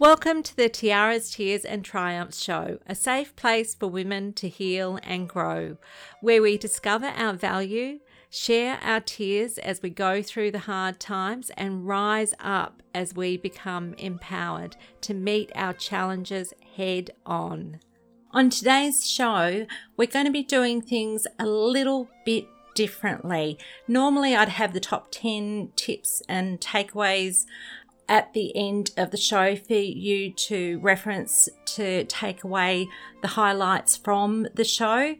[0.00, 4.98] Welcome to the Tiaras, Tears and Triumphs show, a safe place for women to heal
[5.02, 5.76] and grow,
[6.22, 7.98] where we discover our value,
[8.30, 13.36] share our tears as we go through the hard times, and rise up as we
[13.36, 17.80] become empowered to meet our challenges head on.
[18.30, 19.66] On today's show,
[19.98, 23.58] we're going to be doing things a little bit differently.
[23.86, 27.44] Normally, I'd have the top 10 tips and takeaways
[28.10, 32.88] at the end of the show for you to reference to take away
[33.22, 35.14] the highlights from the show.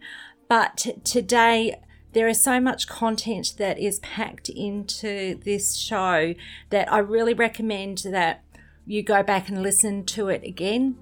[0.48, 1.80] But today,
[2.12, 6.34] there is so much content that is packed into this show
[6.70, 8.42] that I really recommend that
[8.84, 10.96] you go back and listen to it again.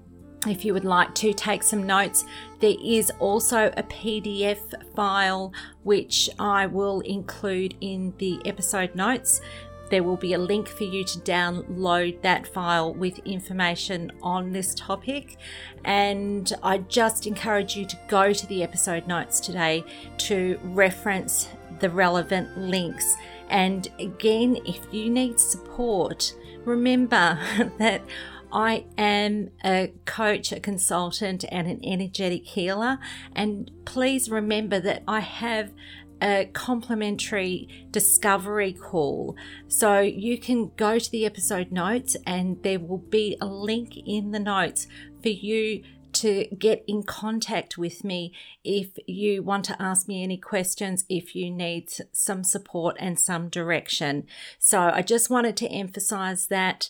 [0.47, 2.23] If you would like to take some notes,
[2.59, 4.59] there is also a PDF
[4.95, 5.51] file
[5.83, 9.41] which I will include in the episode notes
[9.89, 14.73] there will be a link for you to download that file with information on this
[14.75, 15.37] topic.
[15.83, 19.83] And I just encourage you to go to the episode notes today
[20.19, 21.47] to reference
[21.79, 23.15] the relevant links.
[23.49, 26.33] And again, if you need support,
[26.65, 27.39] remember
[27.77, 28.01] that
[28.51, 32.99] I am a coach, a consultant, and an energetic healer.
[33.35, 35.71] And please remember that I have
[36.21, 39.35] a complimentary discovery call.
[39.67, 44.31] So you can go to the episode notes, and there will be a link in
[44.31, 44.87] the notes
[45.21, 50.37] for you to get in contact with me if you want to ask me any
[50.37, 54.25] questions, if you need some support and some direction.
[54.57, 56.89] So I just wanted to emphasize that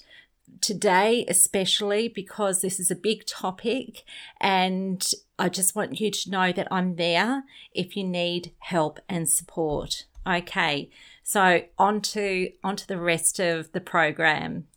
[0.61, 4.03] today, especially because this is a big topic
[4.39, 5.05] and
[5.39, 10.05] I just want you to know that I'm there if you need help and support.
[10.27, 10.89] Okay,
[11.23, 14.67] so on to, on to the rest of the program.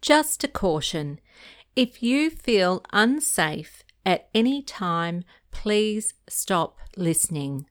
[0.00, 1.20] Just a caution
[1.78, 7.66] if you feel unsafe at any time, please stop listening.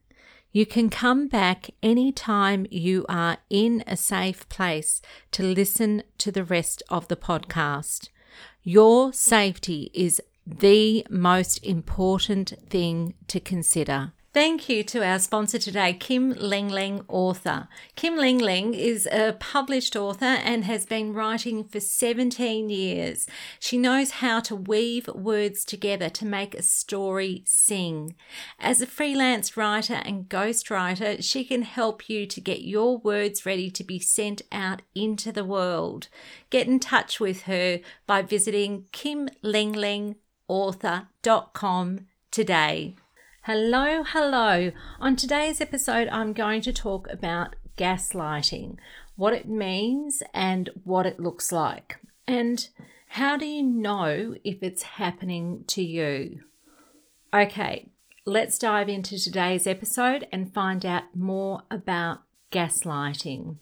[0.50, 6.42] You can come back anytime you are in a safe place to listen to the
[6.42, 8.08] rest of the podcast.
[8.62, 10.22] Your safety is
[10.58, 14.12] the most important thing to consider.
[14.34, 17.66] Thank you to our sponsor today, Kim Ling Ling, author.
[17.96, 23.26] Kim Ling Ling is a published author and has been writing for 17 years.
[23.58, 28.14] She knows how to weave words together to make a story sing.
[28.60, 33.70] As a freelance writer and ghostwriter, she can help you to get your words ready
[33.70, 36.08] to be sent out into the world.
[36.50, 38.84] Get in touch with her by visiting
[40.48, 42.94] kimlinglingauthor.com today.
[43.42, 44.72] Hello, hello.
[45.00, 48.76] On today's episode, I'm going to talk about gaslighting,
[49.16, 51.98] what it means and what it looks like.
[52.26, 52.68] And
[53.08, 56.40] how do you know if it's happening to you?
[57.32, 57.88] Okay,
[58.26, 63.56] let's dive into today's episode and find out more about gaslighting.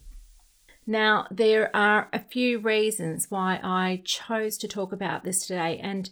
[0.85, 6.09] Now, there are a few reasons why I chose to talk about this today, and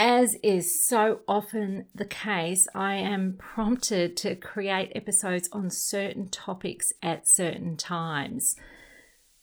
[0.00, 6.94] as is so often the case, I am prompted to create episodes on certain topics
[7.02, 8.56] at certain times.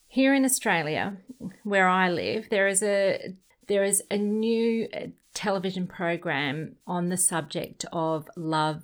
[0.08, 1.18] Here in Australia,
[1.64, 3.36] where I live, there is a
[3.68, 8.82] there is a new uh, television program on the subject of love,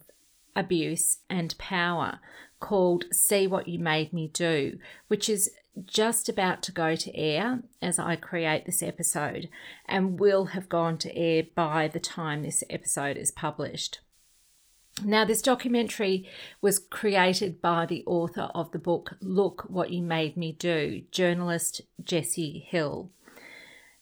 [0.55, 2.19] abuse, and power
[2.59, 5.49] called See What You Made Me Do, which is
[5.85, 9.49] just about to go to air as I create this episode
[9.87, 13.99] and will have gone to air by the time this episode is published.
[15.03, 16.29] Now, this documentary
[16.61, 21.81] was created by the author of the book Look What You Made Me Do, journalist
[22.03, 23.09] Jesse Hill.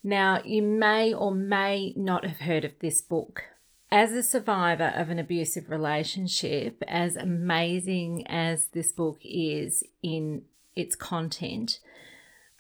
[0.03, 3.43] Now, you may or may not have heard of this book.
[3.89, 10.44] As a survivor of an abusive relationship, as amazing as this book is in
[10.75, 11.79] its content,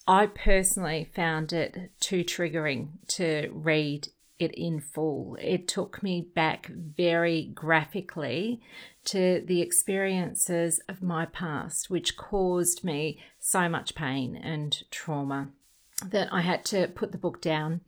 [0.07, 4.09] I personally found it too triggering to read
[4.39, 5.37] it in full.
[5.39, 8.61] It took me back very graphically
[9.05, 15.49] to the experiences of my past, which caused me so much pain and trauma
[16.03, 17.81] that I had to put the book down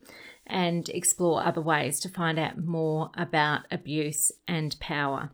[0.46, 5.32] and explore other ways to find out more about abuse and power.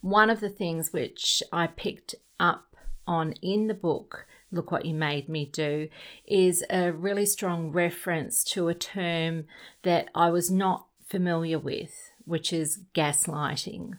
[0.00, 2.75] One of the things which I picked up
[3.06, 5.88] on in the book, Look What You Made Me Do,
[6.26, 9.44] is a really strong reference to a term
[9.82, 13.98] that I was not familiar with, which is gaslighting.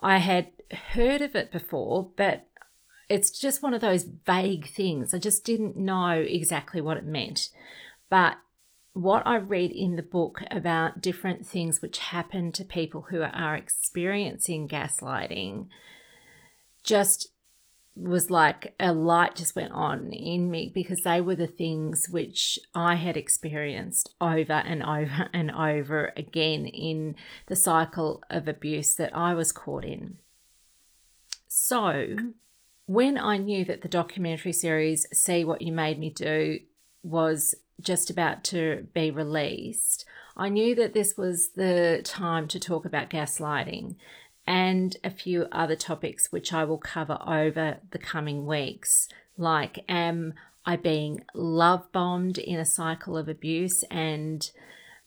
[0.00, 0.50] I had
[0.92, 2.46] heard of it before, but
[3.08, 5.14] it's just one of those vague things.
[5.14, 7.48] I just didn't know exactly what it meant.
[8.10, 8.36] But
[8.92, 13.54] what I read in the book about different things which happen to people who are
[13.54, 15.68] experiencing gaslighting
[16.82, 17.28] just
[17.98, 22.58] was like a light just went on in me because they were the things which
[22.74, 27.16] I had experienced over and over and over again in
[27.46, 30.18] the cycle of abuse that I was caught in.
[31.48, 32.28] So, mm-hmm.
[32.86, 36.60] when I knew that the documentary series See What You Made Me Do
[37.02, 40.04] was just about to be released,
[40.36, 43.96] I knew that this was the time to talk about gaslighting
[44.48, 49.06] and a few other topics which I will cover over the coming weeks,
[49.36, 50.32] like am
[50.64, 54.50] I being love bombed in a cycle of abuse and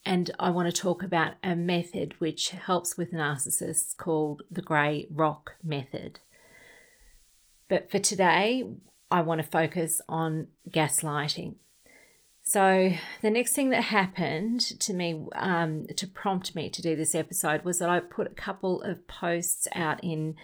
[0.04, 5.06] and I want to talk about a method which helps with narcissists called the grey
[5.10, 6.20] rock method.
[7.68, 8.64] But for today,
[9.10, 11.56] I want to focus on gaslighting.
[12.44, 12.92] So,
[13.22, 17.64] the next thing that happened to me um, to prompt me to do this episode
[17.64, 20.34] was that I put a couple of posts out in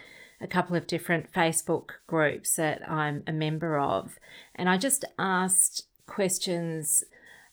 [0.41, 4.19] a couple of different Facebook groups that I'm a member of.
[4.55, 7.03] And I just asked questions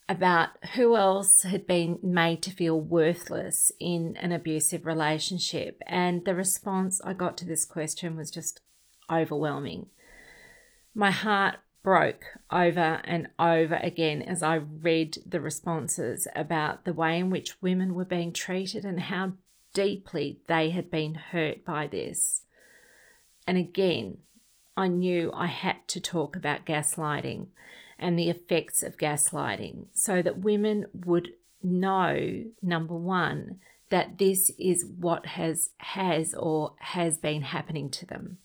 [0.08, 5.82] about who else had been made to feel worthless in an abusive relationship.
[5.88, 8.62] And the response I got to this question was just
[9.12, 9.88] overwhelming.
[10.94, 17.20] My heart broke over and over again as I read the responses about the way
[17.20, 19.34] in which women were being treated and how
[19.76, 22.42] deeply they had been hurt by this.
[23.46, 24.18] And again,
[24.76, 27.50] I knew I had to talk about gaslighting
[28.00, 33.60] and the effects of gaslighting so that women would know number one
[33.92, 38.40] that this is what has has or has been happening to them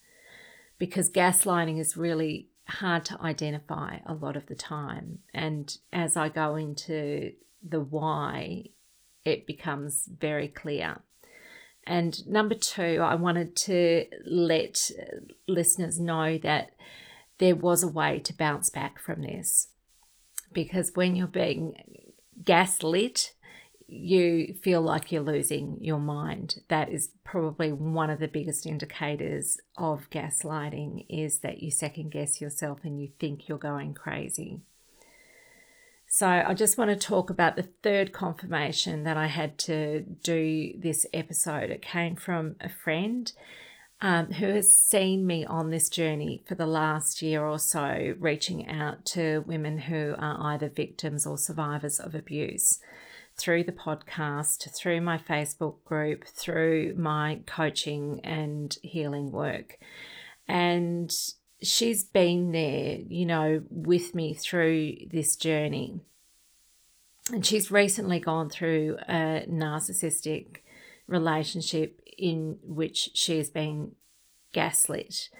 [0.78, 5.18] because gaslighting is really hard to identify a lot of the time.
[5.34, 7.32] And as I go into
[7.62, 8.66] the why,
[9.24, 11.00] it becomes very clear.
[11.86, 14.90] And number two, I wanted to let
[15.48, 16.70] listeners know that
[17.38, 19.68] there was a way to bounce back from this.
[20.52, 21.74] Because when you're being
[22.44, 23.32] gaslit,
[23.90, 26.60] you feel like you're losing your mind.
[26.68, 32.40] That is probably one of the biggest indicators of gaslighting is that you second guess
[32.40, 34.60] yourself and you think you're going crazy.
[36.06, 40.72] So I just want to talk about the third confirmation that I had to do
[40.78, 41.70] this episode.
[41.70, 43.32] It came from a friend
[44.00, 48.68] um, who has seen me on this journey for the last year or so, reaching
[48.68, 52.78] out to women who are either victims or survivors of abuse
[53.40, 59.78] through the podcast, through my Facebook group, through my coaching and healing work.
[60.46, 61.10] And
[61.62, 66.00] she's been there, you know, with me through this journey.
[67.32, 70.58] And she's recently gone through a narcissistic
[71.06, 73.92] relationship in which she has been
[74.52, 75.30] gaslit.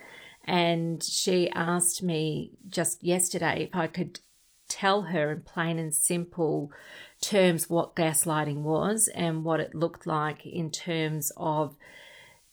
[0.45, 4.21] And she asked me just yesterday if I could
[4.69, 6.73] tell her in plain and simple
[7.21, 11.77] terms what gaslighting was and what it looked like in terms of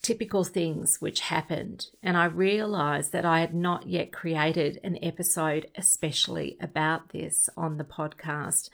[0.02, 1.88] typical things which happened.
[2.04, 7.78] And I realized that I had not yet created an episode especially about this on
[7.78, 8.70] the podcast.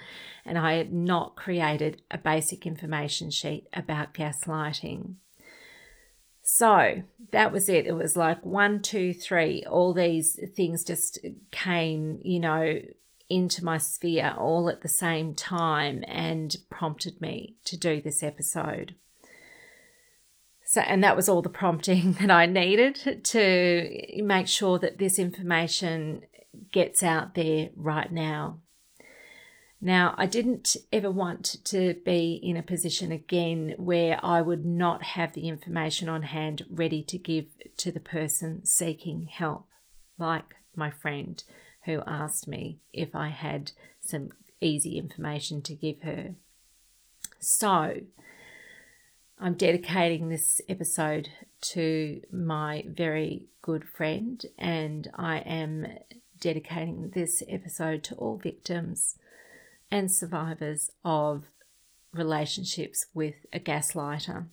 [0.45, 5.15] And I had not created a basic information sheet about gaslighting.
[6.41, 7.87] So that was it.
[7.87, 9.63] It was like one, two, three.
[9.63, 11.19] All these things just
[11.51, 12.81] came, you know,
[13.33, 18.95] into my sphere all at the same time and prompted me to do this episode.
[20.65, 25.17] So, and that was all the prompting that I needed to make sure that this
[25.17, 26.23] information
[26.71, 28.59] gets out there right now.
[29.81, 35.03] Now, I didn't ever want to be in a position again where I would not
[35.03, 37.47] have the information on hand ready to give
[37.77, 39.67] to the person seeking help,
[40.17, 41.43] like my friend
[41.85, 43.71] who asked me if I had
[44.01, 44.29] some
[44.61, 46.35] easy information to give her.
[47.39, 48.01] So,
[49.39, 51.29] I'm dedicating this episode
[51.61, 55.87] to my very good friend, and I am
[56.39, 59.17] dedicating this episode to all victims
[59.91, 61.45] and survivors of
[62.13, 64.45] relationships with a gaslighter.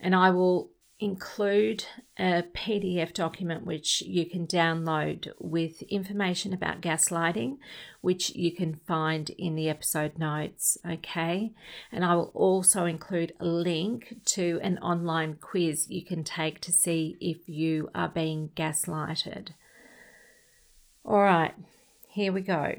[0.00, 1.84] And I will include
[2.18, 7.58] a PDF document which you can download with information about gaslighting,
[8.00, 10.76] which you can find in the episode notes.
[10.84, 11.52] Okay,
[11.92, 16.72] and I will also include a link to an online quiz you can take to
[16.72, 19.50] see if you are being gaslighted.
[21.04, 21.54] All right,
[22.08, 22.74] here we go.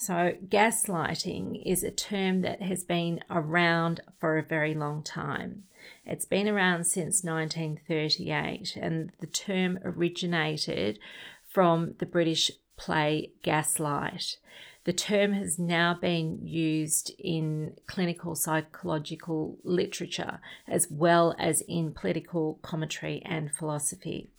[0.00, 5.64] So, gaslighting is a term that has been around for a very long time.
[6.06, 11.00] It's been around since 1938, and the term originated
[11.48, 14.36] from the British play Gaslight.
[14.84, 20.38] The term has now been used in clinical psychological literature
[20.68, 24.30] as well as in political commentary and philosophy.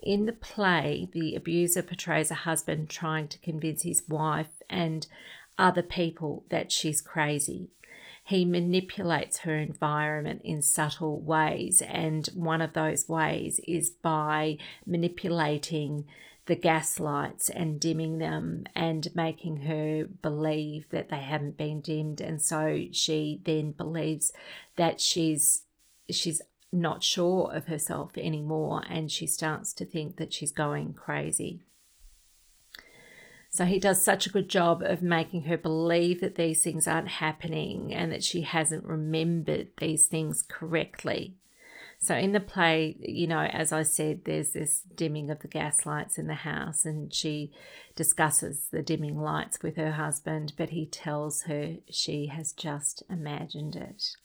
[0.00, 5.06] In the play, the abuser portrays a husband trying to convince his wife and
[5.58, 7.70] other people that she's crazy.
[8.22, 16.04] He manipulates her environment in subtle ways, and one of those ways is by manipulating
[16.48, 22.22] the gas lights and dimming them and making her believe that they haven't been dimmed
[22.22, 24.32] and so she then believes
[24.76, 25.64] that she's
[26.10, 26.40] she's
[26.72, 31.60] not sure of herself anymore and she starts to think that she's going crazy
[33.50, 37.08] so he does such a good job of making her believe that these things aren't
[37.08, 41.36] happening and that she hasn't remembered these things correctly
[42.00, 45.84] so in the play, you know, as I said, there's this dimming of the gas
[45.84, 47.52] lights in the house, and she
[47.96, 53.74] discusses the dimming lights with her husband, but he tells her she has just imagined
[53.74, 54.16] it.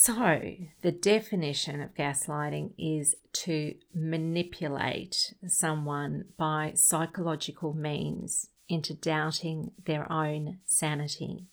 [0.00, 10.10] So, the definition of gaslighting is to manipulate someone by psychological means into doubting their
[10.10, 11.46] own sanity.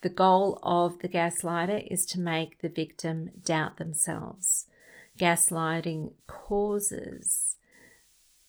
[0.00, 4.66] The goal of the gaslighter is to make the victim doubt themselves.
[5.16, 7.56] Gaslighting causes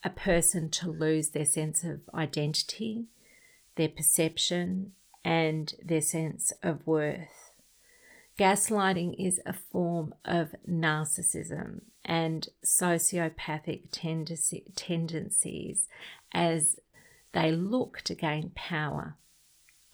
[0.03, 3.05] a person to lose their sense of identity,
[3.75, 7.42] their perception, and their sense of worth.
[8.37, 15.87] Gaslighting is a form of narcissism and sociopathic tendency, tendencies
[16.33, 16.79] as
[17.33, 19.15] they look to gain power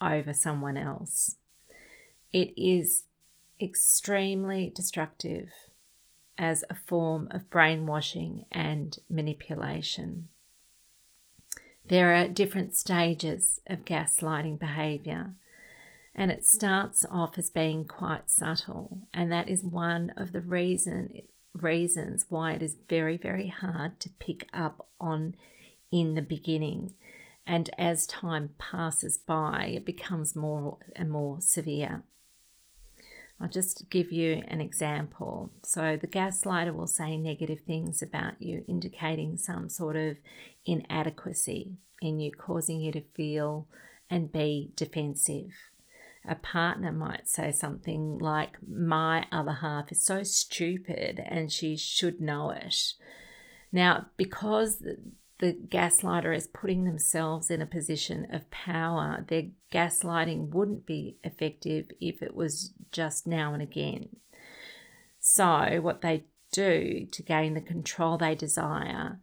[0.01, 1.35] over someone else.
[2.31, 3.03] It is
[3.59, 5.49] extremely destructive
[6.37, 10.29] as a form of brainwashing and manipulation.
[11.85, 15.33] There are different stages of gaslighting behaviour,
[16.19, 21.21] and it starts off as being quite subtle, and that is one of the reason,
[21.53, 25.35] reasons why it is very, very hard to pick up on
[25.93, 26.93] in the beginning.
[27.47, 32.03] And as time passes by, it becomes more and more severe.
[33.39, 35.51] I'll just give you an example.
[35.63, 40.17] So, the gaslighter will say negative things about you, indicating some sort of
[40.65, 43.69] inadequacy in you, causing you to feel
[44.09, 45.53] and be defensive.
[46.27, 52.19] A partner might say something like, My other half is so stupid and she should
[52.19, 52.93] know it.
[53.71, 54.83] Now, because
[55.39, 59.25] the gaslighter is putting themselves in a position of power.
[59.27, 64.09] Their gaslighting wouldn't be effective if it was just now and again.
[65.19, 69.19] So, what they do to gain the control they desire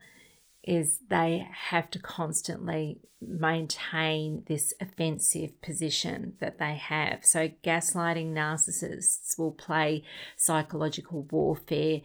[0.66, 7.24] is they have to constantly maintain this offensive position that they have.
[7.24, 10.02] So, gaslighting narcissists will play
[10.36, 12.00] psychological warfare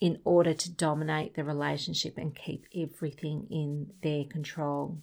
[0.00, 4.98] in order to dominate the relationship and keep everything in their control.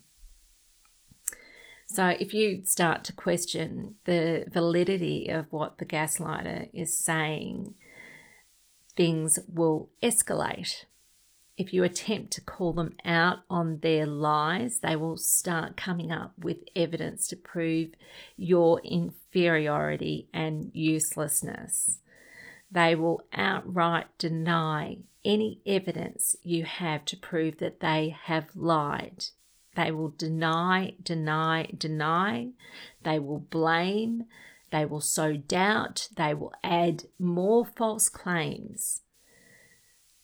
[1.88, 7.74] So, if you start to question the validity of what the gaslighter is saying,
[8.96, 10.84] things will escalate.
[11.60, 16.32] If you attempt to call them out on their lies, they will start coming up
[16.40, 17.90] with evidence to prove
[18.38, 22.00] your inferiority and uselessness.
[22.72, 29.26] They will outright deny any evidence you have to prove that they have lied.
[29.76, 32.52] They will deny, deny, deny.
[33.04, 34.24] They will blame.
[34.72, 36.08] They will sow doubt.
[36.16, 39.02] They will add more false claims.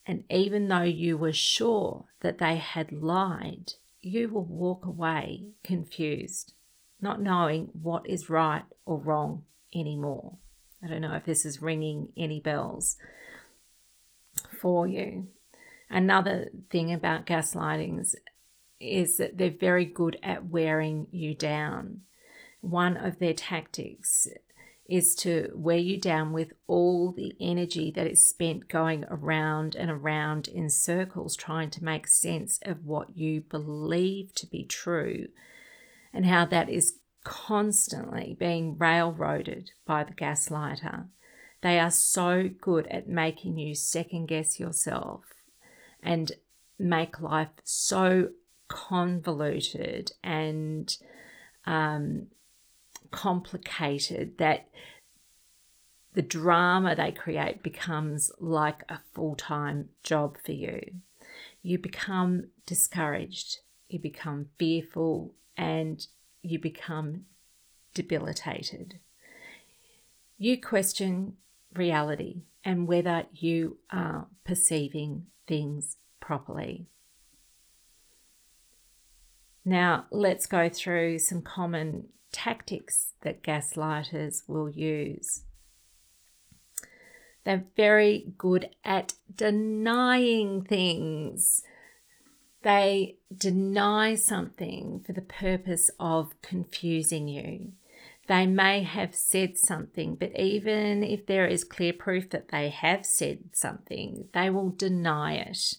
[0.05, 6.53] And even though you were sure that they had lied, you will walk away confused,
[7.01, 9.43] not knowing what is right or wrong
[9.73, 10.37] anymore.
[10.83, 12.97] I don't know if this is ringing any bells
[14.61, 15.27] for you.
[15.89, 18.15] Another thing about gaslightings
[18.79, 22.01] is that they're very good at wearing you down.
[22.61, 24.27] One of their tactics
[24.87, 29.89] is to wear you down with all the energy that is spent going around and
[29.89, 35.27] around in circles trying to make sense of what you believe to be true
[36.13, 41.07] and how that is constantly being railroaded by the gaslighter.
[41.61, 45.23] They are so good at making you second guess yourself
[46.03, 46.31] and
[46.77, 48.29] make life so
[48.67, 50.95] convoluted and
[51.65, 52.27] um,
[53.15, 54.67] complicated that
[56.15, 60.81] the drama they create becomes like a full time job for you.
[61.61, 66.05] You become discouraged, you become fearful, and
[66.41, 67.21] you become
[67.93, 68.99] debilitated.
[70.37, 71.37] You question
[71.73, 76.87] reality and whether you are perceiving things properly.
[79.63, 85.45] Now, let's go through some common tactics that gaslighters will use.
[87.45, 91.63] They're very good at denying things.
[92.61, 97.71] They deny something for the purpose of confusing you.
[98.27, 103.05] They may have said something, but even if there is clear proof that they have
[103.05, 105.75] said something, they will deny it.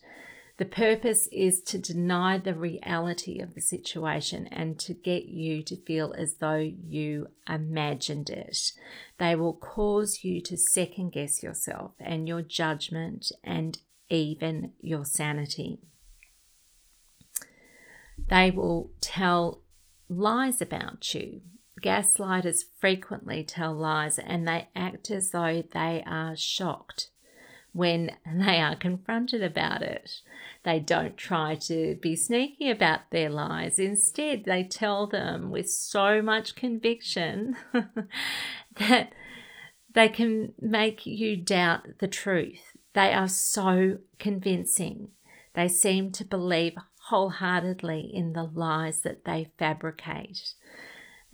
[0.58, 5.76] The purpose is to deny the reality of the situation and to get you to
[5.76, 8.72] feel as though you imagined it.
[9.18, 15.80] They will cause you to second guess yourself and your judgment and even your sanity.
[18.16, 19.60] They will tell
[20.08, 21.42] lies about you
[21.82, 27.10] gaslighters frequently tell lies and they act as though they are shocked
[27.76, 30.22] when they are confronted about it.
[30.64, 33.78] They don't try to be sneaky about their lies.
[33.78, 37.54] Instead, they tell them with so much conviction
[38.76, 39.12] that
[39.92, 42.72] they can make you doubt the truth.
[42.94, 45.08] They are so convincing.
[45.52, 46.76] They seem to believe
[47.08, 50.54] wholeheartedly in the lies that they fabricate.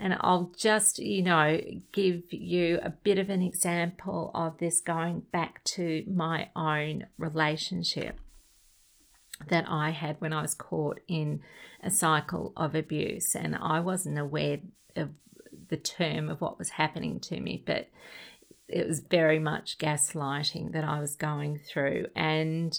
[0.02, 1.60] And I'll just, you know,
[1.92, 8.18] give you a bit of an example of this going back to my own relationship
[9.48, 11.40] that I had when I was caught in
[11.84, 13.36] a cycle of abuse.
[13.36, 14.58] And I wasn't aware
[14.96, 15.10] of
[15.68, 17.88] the term of what was happening to me, but
[18.66, 22.06] it was very much gaslighting that I was going through.
[22.16, 22.76] And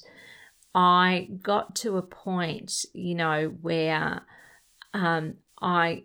[0.75, 4.23] I got to a point, you know, where
[4.93, 6.03] um, I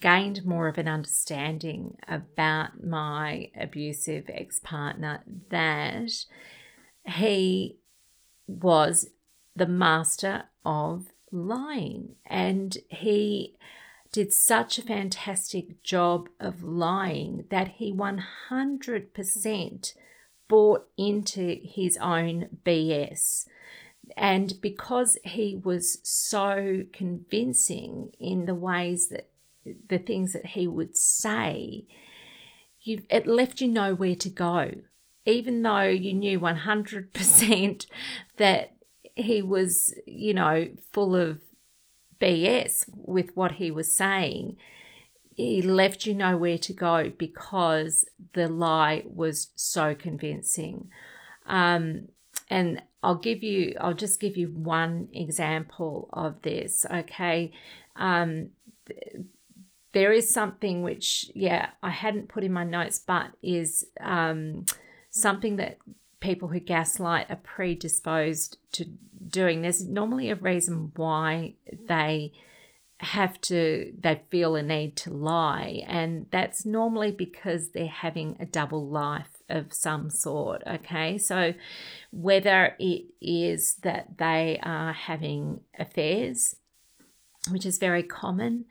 [0.00, 6.24] gained more of an understanding about my abusive ex partner that
[7.04, 7.76] he
[8.46, 9.10] was
[9.54, 13.56] the master of lying and he
[14.12, 19.94] did such a fantastic job of lying that he 100%
[20.48, 23.46] bought into his own BS.
[24.16, 29.28] And because he was so convincing in the ways that
[29.88, 31.86] the things that he would say,
[32.80, 34.72] you, it left you nowhere to go.
[35.24, 37.86] Even though you knew 100%
[38.36, 38.76] that
[39.14, 41.40] he was, you know, full of
[42.20, 44.56] BS with what he was saying,
[45.36, 50.90] he left you nowhere to go because the lie was so convincing.
[51.46, 52.08] Um,
[52.50, 57.52] and I'll give you, I'll just give you one example of this, okay?
[57.94, 58.50] Um,
[59.92, 64.66] there is something which, yeah, I hadn't put in my notes, but is um,
[65.10, 65.78] something that
[66.20, 68.84] people who gaslight are predisposed to
[69.28, 69.62] doing.
[69.62, 71.54] There's normally a reason why
[71.86, 72.32] they
[73.00, 78.46] have to, they feel a need to lie, and that's normally because they're having a
[78.46, 80.62] double life of some sort.
[80.66, 81.54] Okay, so
[82.10, 86.56] whether it is that they are having affairs,
[87.50, 88.64] which is very common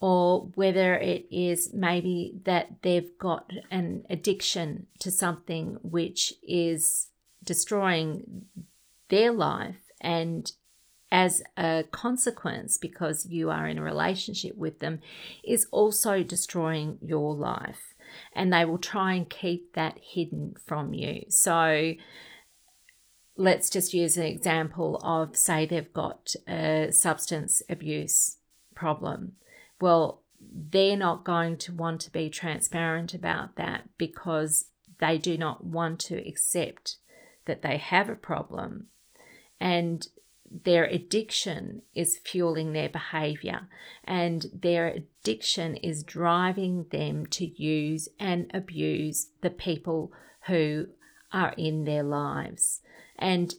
[0.00, 7.08] or whether it is maybe that they've got an addiction to something which is
[7.44, 8.46] destroying
[9.08, 10.52] their life and
[11.12, 15.00] as a consequence because you are in a relationship with them
[15.42, 17.94] is also destroying your life.
[18.32, 21.24] And they will try and keep that hidden from you.
[21.28, 21.94] So
[23.36, 28.36] let's just use an example of say they've got a substance abuse
[28.74, 29.32] problem
[29.80, 34.66] well, they're not going to want to be transparent about that because
[34.98, 36.96] they do not want to accept
[37.46, 38.86] that they have a problem.
[39.60, 40.06] And
[40.50, 43.68] their addiction is fueling their behavior.
[44.04, 50.12] And their addiction is driving them to use and abuse the people
[50.46, 50.86] who
[51.32, 52.80] are in their lives.
[53.16, 53.54] And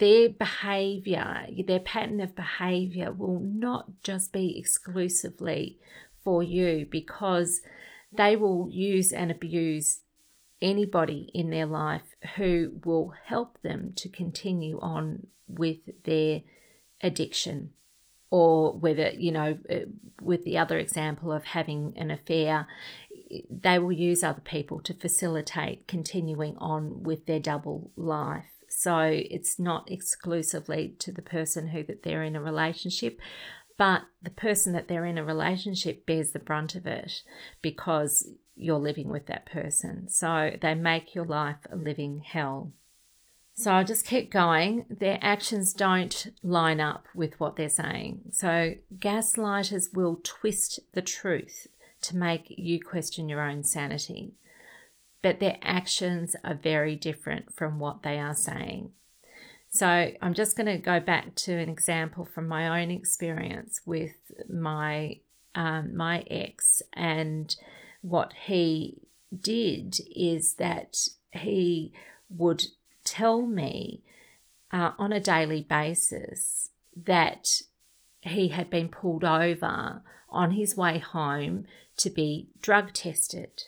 [0.00, 5.78] their behavior, their pattern of behavior will not just be exclusively
[6.24, 7.60] for you because
[8.10, 10.00] they will use and abuse
[10.62, 16.40] anybody in their life who will help them to continue on with their
[17.02, 17.70] addiction.
[18.30, 19.80] or whether, you know, uh,
[20.20, 22.66] with the other example of having an affair,
[23.50, 28.44] they will use other people to facilitate continuing on with their double life.
[28.80, 33.20] So it's not exclusively to the person who that they're in a relationship,
[33.76, 37.22] but the person that they're in a relationship bears the brunt of it
[37.60, 40.08] because you're living with that person.
[40.08, 42.72] So they make your life a living hell.
[43.52, 44.86] So I'll just keep going.
[44.88, 48.30] Their actions don't line up with what they're saying.
[48.32, 51.66] So gaslighters will twist the truth
[52.00, 54.32] to make you question your own sanity.
[55.22, 58.92] But their actions are very different from what they are saying.
[59.68, 59.86] So
[60.20, 64.16] I'm just going to go back to an example from my own experience with
[64.48, 65.20] my
[65.54, 67.54] um, my ex, and
[68.02, 68.98] what he
[69.36, 70.96] did is that
[71.32, 71.92] he
[72.28, 72.66] would
[73.04, 74.02] tell me
[74.72, 77.62] uh, on a daily basis that
[78.20, 83.64] he had been pulled over on his way home to be drug tested.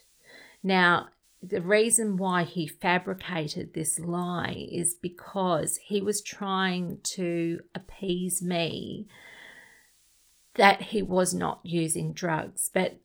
[0.63, 1.09] Now,
[1.43, 9.09] the reason why he fabricated this lie is because he was trying to appease me
[10.55, 12.71] that he was not using drugs.
[12.73, 13.01] But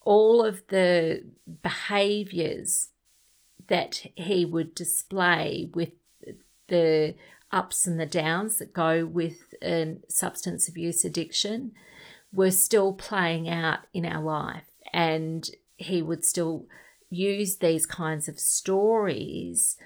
[0.00, 1.24] all of the
[1.62, 2.88] behaviors
[3.68, 5.90] that he would display with
[6.66, 7.14] the
[7.52, 11.70] ups and the downs that go with a substance abuse addiction
[12.32, 14.64] were still playing out in our life.
[14.92, 16.66] And he would still
[17.14, 19.76] use these kinds of stories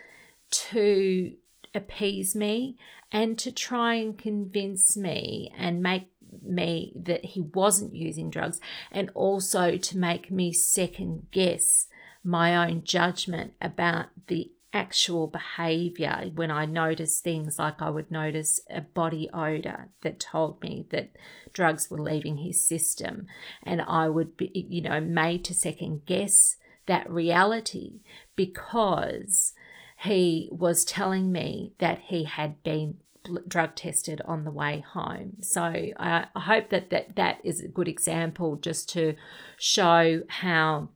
[0.50, 1.32] to
[1.74, 2.76] appease me
[3.12, 6.08] and to try and convince me and make
[6.42, 8.60] me that he wasn't using drugs
[8.92, 11.86] and also to make me second guess
[12.22, 18.60] my own judgment about the actual behavior when I noticed things like I would notice
[18.68, 21.10] a body odor that told me that
[21.54, 23.26] drugs were leaving his system.
[23.62, 26.56] And I would be you know made to second guess
[26.88, 28.00] that reality
[28.36, 29.54] because
[30.00, 32.98] he was telling me that he had been
[33.46, 35.34] drug tested on the way home.
[35.40, 39.14] So I, hope that, that that is a good example just to
[39.58, 40.88] show how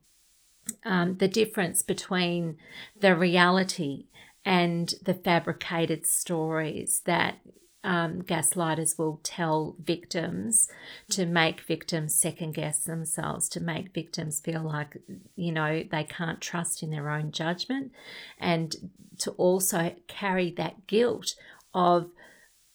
[0.85, 2.57] um, the difference between
[2.99, 4.07] the reality
[4.45, 7.39] and the fabricated stories that
[7.83, 10.69] um, gaslighters will tell victims
[11.09, 14.97] to make victims second guess themselves, to make victims feel like,
[15.35, 17.91] you know, they can't trust in their own judgment,
[18.39, 18.75] and
[19.19, 21.35] to also carry that guilt
[21.73, 22.09] of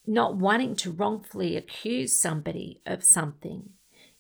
[0.07, 3.71] not wanting to wrongfully accuse somebody of something,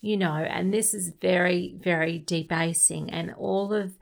[0.00, 3.98] you know, and this is very, very debasing, and all of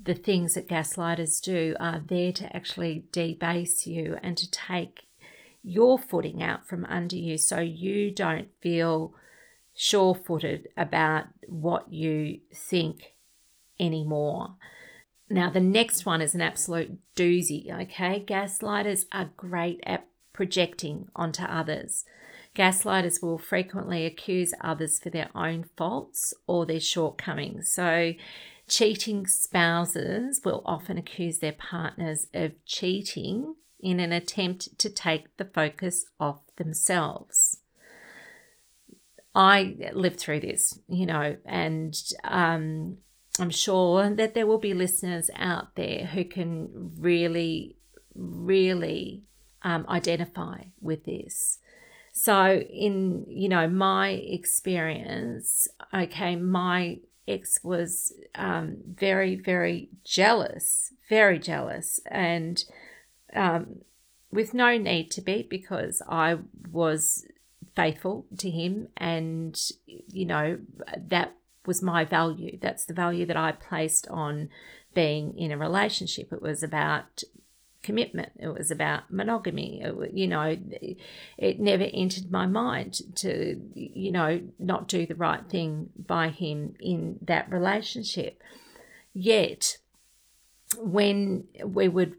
[0.00, 5.07] the things that gaslighters do are there to actually debase you and to take
[5.62, 9.14] your footing out from under you so you don't feel
[9.74, 13.14] sure footed about what you think
[13.78, 14.54] anymore.
[15.30, 18.24] Now, the next one is an absolute doozy, okay?
[18.26, 22.04] Gaslighters are great at projecting onto others.
[22.54, 27.70] Gaslighters will frequently accuse others for their own faults or their shortcomings.
[27.72, 28.14] So,
[28.68, 35.44] cheating spouses will often accuse their partners of cheating in an attempt to take the
[35.44, 37.60] focus off themselves.
[39.34, 42.98] I lived through this, you know, and um,
[43.38, 47.76] I'm sure that there will be listeners out there who can really,
[48.14, 49.22] really
[49.62, 51.58] um, identify with this.
[52.12, 61.38] So, in you know my experience, okay, my ex was um, very, very jealous, very
[61.38, 62.64] jealous, and
[63.34, 63.80] um,
[64.30, 66.38] with no need to be because I
[66.70, 67.26] was
[67.74, 70.58] faithful to him and you know
[70.96, 71.34] that
[71.66, 72.58] was my value.
[72.60, 74.48] That's the value that I placed on
[74.94, 76.32] being in a relationship.
[76.32, 77.22] It was about
[77.82, 78.32] commitment.
[78.36, 79.80] It was about monogamy.
[79.82, 80.56] It, you know
[81.36, 86.74] it never entered my mind to you know not do the right thing by him
[86.80, 88.42] in that relationship.
[89.14, 89.78] Yet
[90.76, 92.16] when we would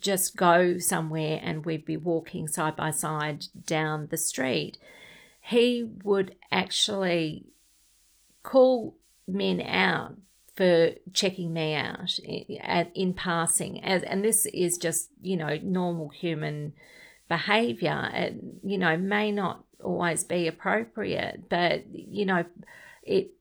[0.00, 4.78] just go somewhere and we'd be walking side by side down the street,
[5.40, 7.46] he would actually
[8.42, 10.16] call men out
[10.54, 16.08] for checking me out in, in passing as and this is just you know normal
[16.10, 16.72] human
[17.28, 18.10] behavior.
[18.12, 22.44] It you know may not always be appropriate but you know
[23.02, 23.32] it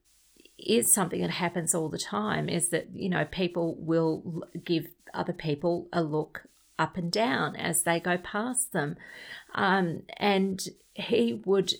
[0.61, 5.33] is something that happens all the time is that you know people will give other
[5.33, 6.47] people a look
[6.81, 8.97] up and down as they go past them.
[9.53, 10.61] Um, and
[10.93, 11.73] he would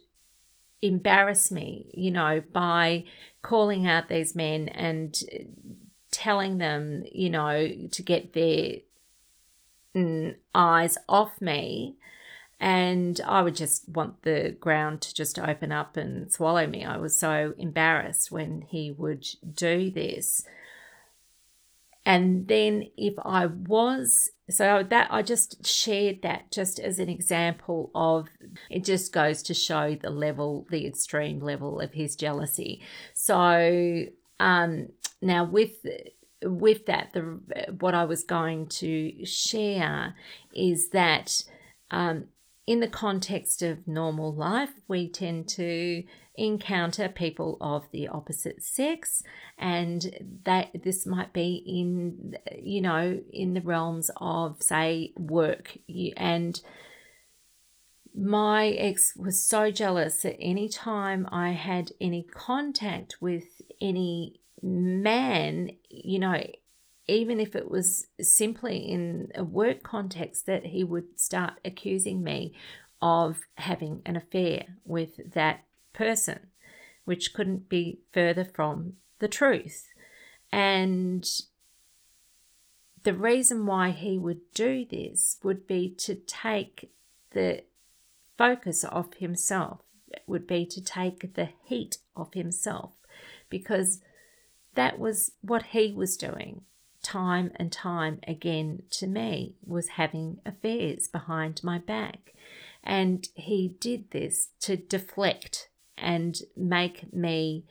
[0.81, 3.05] embarrass me, you know, by
[3.41, 5.17] calling out these men and
[6.11, 8.75] telling them, you know, to get their
[9.95, 11.95] mm, eyes off me.
[12.62, 16.86] And I would just want the ground to just open up and swallow me.
[16.86, 20.45] I was so embarrassed when he would do this.
[22.06, 27.89] And then if I was so that I just shared that just as an example
[27.95, 28.28] of
[28.69, 32.84] it just goes to show the level, the extreme level of his jealousy.
[33.15, 34.06] So
[34.39, 35.84] um, now with
[36.43, 37.39] with that, the
[37.80, 40.15] what I was going to share
[40.54, 41.43] is that
[41.89, 42.26] um,
[42.71, 46.05] in the context of normal life, we tend to
[46.36, 49.21] encounter people of the opposite sex
[49.57, 55.77] and that this might be in you know in the realms of say work.
[56.15, 56.62] And
[58.15, 65.71] my ex was so jealous that any time I had any contact with any man,
[65.89, 66.41] you know,
[67.12, 72.54] even if it was simply in a work context, that he would start accusing me
[73.02, 76.39] of having an affair with that person,
[77.04, 79.89] which couldn't be further from the truth.
[80.54, 81.30] And
[83.04, 86.91] the reason why he would do this would be to take
[87.32, 87.63] the
[88.38, 92.91] focus off himself, it would be to take the heat off himself,
[93.50, 94.02] because
[94.76, 96.62] that was what he was doing
[97.01, 102.31] time and time again to me was having affairs behind my back
[102.83, 107.65] and he did this to deflect and make me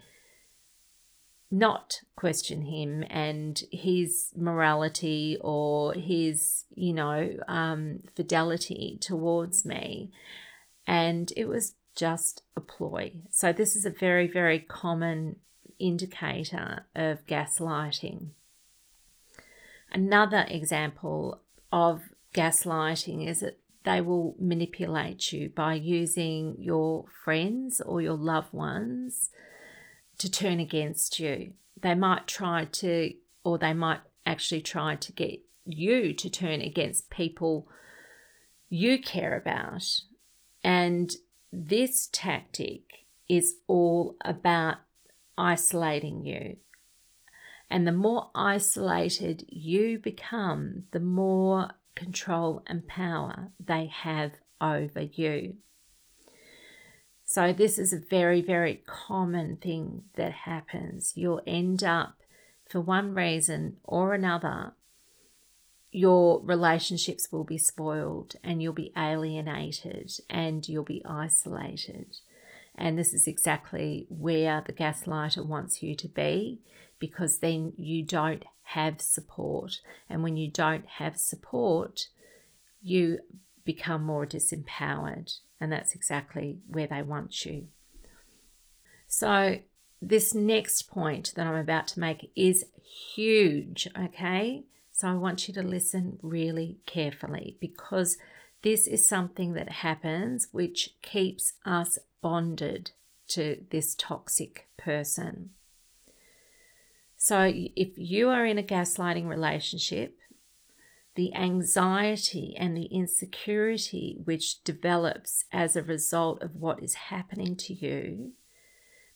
[1.50, 10.12] not question him and his morality or his, you know, um, fidelity towards me.
[10.86, 13.12] And it was just a ploy.
[13.30, 15.36] So, this is a very, very common
[15.80, 18.28] indicator of gaslighting.
[19.92, 21.40] Another example
[21.72, 22.03] of
[22.35, 29.31] gaslighting is that they will manipulate you by using your friends or your loved ones
[30.18, 31.55] to turn against you.
[31.81, 37.11] They might try to, or they might actually try to get you to turn against
[37.11, 37.68] people
[38.68, 40.03] you care about.
[40.62, 41.11] And
[41.53, 44.76] this tactic is all about
[45.38, 46.57] isolating you.
[47.70, 55.54] And the more isolated you become, the more control and power they have over you.
[57.24, 61.12] So, this is a very, very common thing that happens.
[61.14, 62.22] You'll end up,
[62.68, 64.72] for one reason or another,
[65.92, 72.16] your relationships will be spoiled and you'll be alienated and you'll be isolated.
[72.74, 76.61] And this is exactly where the gaslighter wants you to be
[77.00, 79.80] because then you don't have support.
[80.08, 82.06] And when you don't have support,
[82.80, 83.18] you
[83.64, 85.38] become more disempowered.
[85.60, 87.66] And that's exactly where they want you.
[89.08, 89.58] So,
[90.00, 92.64] this next point that I'm about to make is
[93.14, 94.64] huge, okay?
[94.92, 98.16] So, I want you to listen really carefully because
[98.62, 102.92] this is something that happens which keeps us bonded
[103.28, 105.50] to this toxic person.
[107.22, 110.18] So, if you are in a gaslighting relationship,
[111.16, 117.74] the anxiety and the insecurity which develops as a result of what is happening to
[117.74, 118.33] you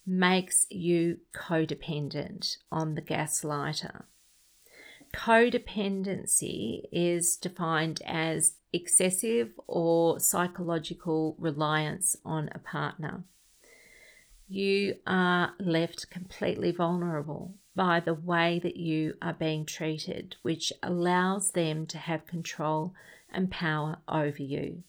[0.05, 4.03] makes you codependent on the gaslighter.
[5.15, 13.25] Codependency is defined as excessive or psychological reliance on a partner.
[14.47, 21.51] You are left completely vulnerable by the way that you are being treated, which allows
[21.51, 22.95] them to have control
[23.33, 24.85] and power over you.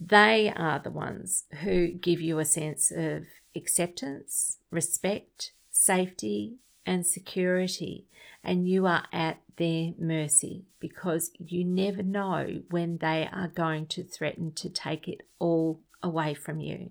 [0.00, 8.06] They are the ones who give you a sense of acceptance, respect, safety, and security,
[8.42, 14.02] and you are at their mercy because you never know when they are going to
[14.02, 16.90] threaten to take it all away from you.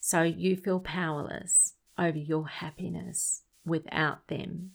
[0.00, 4.72] So you feel powerless over your happiness without them.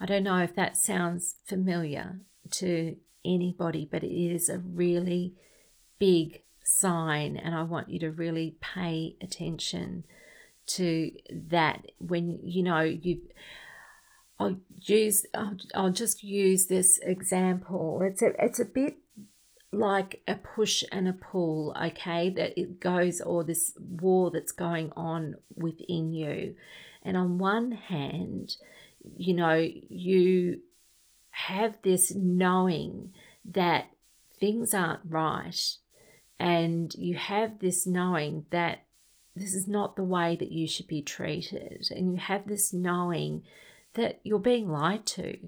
[0.00, 2.20] I don't know if that sounds familiar
[2.52, 5.34] to anybody, but it is a really
[5.98, 10.04] big sign, and I want you to really pay attention
[10.66, 13.20] to that when you know you.
[14.38, 15.24] I'll use.
[15.32, 18.00] I'll, I'll just use this example.
[18.02, 18.32] It's a.
[18.38, 18.96] It's a bit
[19.78, 24.92] like a push and a pull, okay, that it goes, or this war that's going
[24.96, 26.56] on within you.
[27.02, 28.56] And on one hand,
[29.16, 30.60] you know, you
[31.30, 33.12] have this knowing
[33.44, 33.90] that
[34.40, 35.76] things aren't right,
[36.38, 38.84] and you have this knowing that
[39.36, 43.42] this is not the way that you should be treated, and you have this knowing
[43.94, 45.38] that you're being lied to.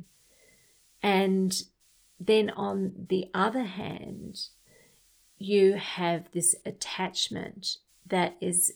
[1.02, 1.56] And
[2.18, 4.48] then on the other hand,
[5.38, 7.76] you have this attachment
[8.07, 8.72] that is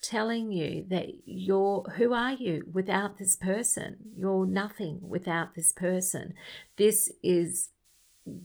[0.00, 3.96] telling you that you're who are you without this person?
[4.16, 6.34] You're nothing without this person.
[6.76, 7.70] This is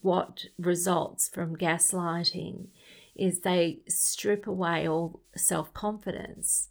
[0.01, 2.67] what results from gaslighting
[3.15, 6.69] is they strip away all self-confidence.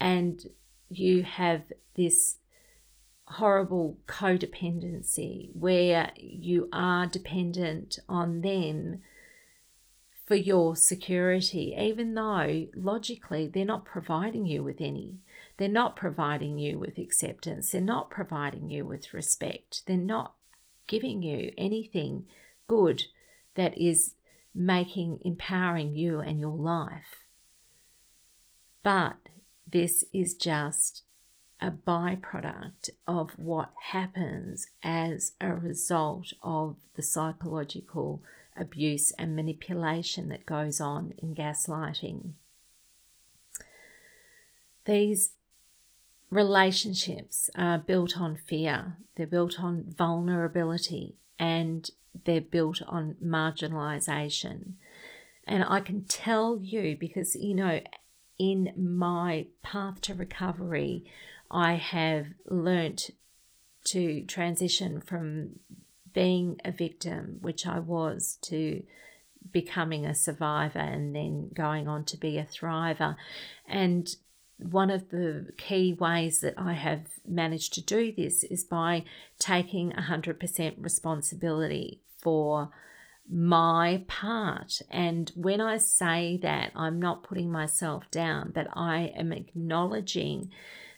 [0.00, 0.48] And
[0.88, 1.64] you have
[1.94, 2.36] this
[3.26, 9.00] horrible codependency where you are dependent on them
[10.26, 15.18] for your security, even though logically they're not providing you with any.
[15.56, 17.70] They're not providing you with acceptance.
[17.70, 19.82] They're not providing you with respect.
[19.86, 20.34] They're not
[20.86, 22.24] giving you anything
[22.66, 23.04] good
[23.54, 24.14] that is
[24.54, 27.26] making, empowering you and your life.
[28.82, 29.16] But
[29.66, 31.02] this is just
[31.64, 38.22] a byproduct of what happens as a result of the psychological
[38.54, 42.32] abuse and manipulation that goes on in gaslighting.
[44.84, 45.30] These
[46.28, 51.88] relationships are built on fear, they're built on vulnerability, and
[52.26, 54.74] they're built on marginalization.
[55.46, 57.80] And I can tell you because, you know,
[58.38, 61.04] in my path to recovery,
[61.54, 63.10] I have learnt
[63.84, 65.60] to transition from
[66.12, 68.82] being a victim, which I was, to
[69.52, 73.14] becoming a survivor and then going on to be a thriver.
[73.68, 74.08] And
[74.58, 79.04] one of the key ways that I have managed to do this is by
[79.38, 82.70] taking 100% responsibility for
[83.30, 84.80] my part.
[84.90, 90.50] And when I say that, I'm not putting myself down, but I am acknowledging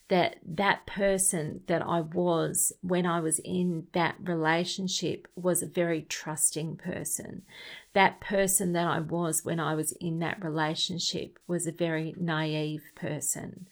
[0.09, 6.03] that that person that I was when I was in that relationship was a very
[6.03, 7.43] trusting person.
[7.93, 12.85] That person that I was when I was in that relationship was a very naive
[12.95, 13.67] person.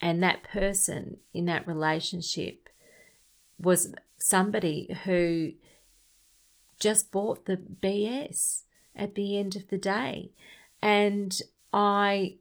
[0.00, 2.68] And that person in that relationship
[3.58, 5.52] was somebody who
[6.78, 8.62] just bought the BS
[8.94, 10.30] at the end of the day.
[10.80, 11.40] And
[11.72, 12.36] I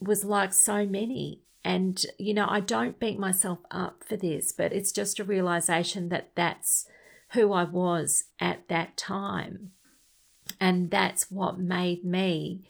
[0.00, 4.72] was like so many and, you know, I don't beat myself up for this, but
[4.72, 6.86] it's just a realization that that's
[7.32, 9.72] who I was at that time.
[10.58, 12.62] And that's what made me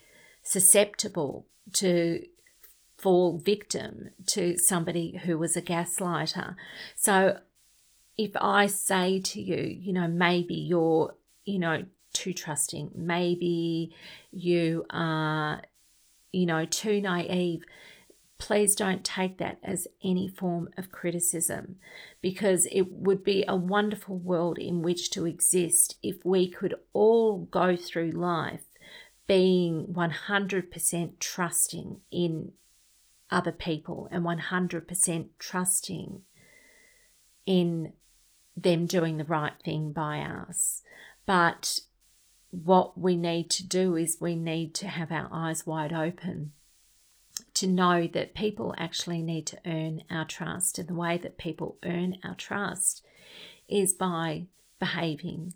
[0.42, 2.24] susceptible to
[2.98, 6.56] fall victim to somebody who was a gaslighter.
[6.94, 7.38] So
[8.18, 13.94] if I say to you, you know, maybe you're, you know, too trusting, maybe
[14.30, 15.62] you are,
[16.32, 17.62] you know, too naive
[18.40, 21.76] please don't take that as any form of criticism
[22.22, 27.44] because it would be a wonderful world in which to exist if we could all
[27.50, 28.64] go through life
[29.26, 32.50] being 100% trusting in
[33.30, 36.22] other people and 100% trusting
[37.46, 37.92] in
[38.56, 40.82] them doing the right thing by us.
[41.26, 41.80] But
[42.50, 46.52] what we need to do is we need to have our eyes wide open
[47.54, 50.78] to know that people actually need to earn our trust.
[50.78, 53.04] And the way that people earn our trust
[53.68, 54.46] is by
[54.78, 55.54] behaving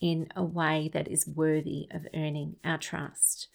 [0.00, 3.48] in a way that is worthy of earning our trust.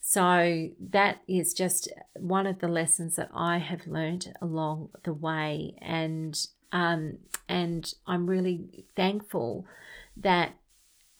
[0.00, 5.76] So that is just one of the lessons that I have learned along the way,
[5.80, 6.36] and
[6.72, 7.18] um,
[7.48, 9.64] and I'm really thankful
[10.16, 10.56] that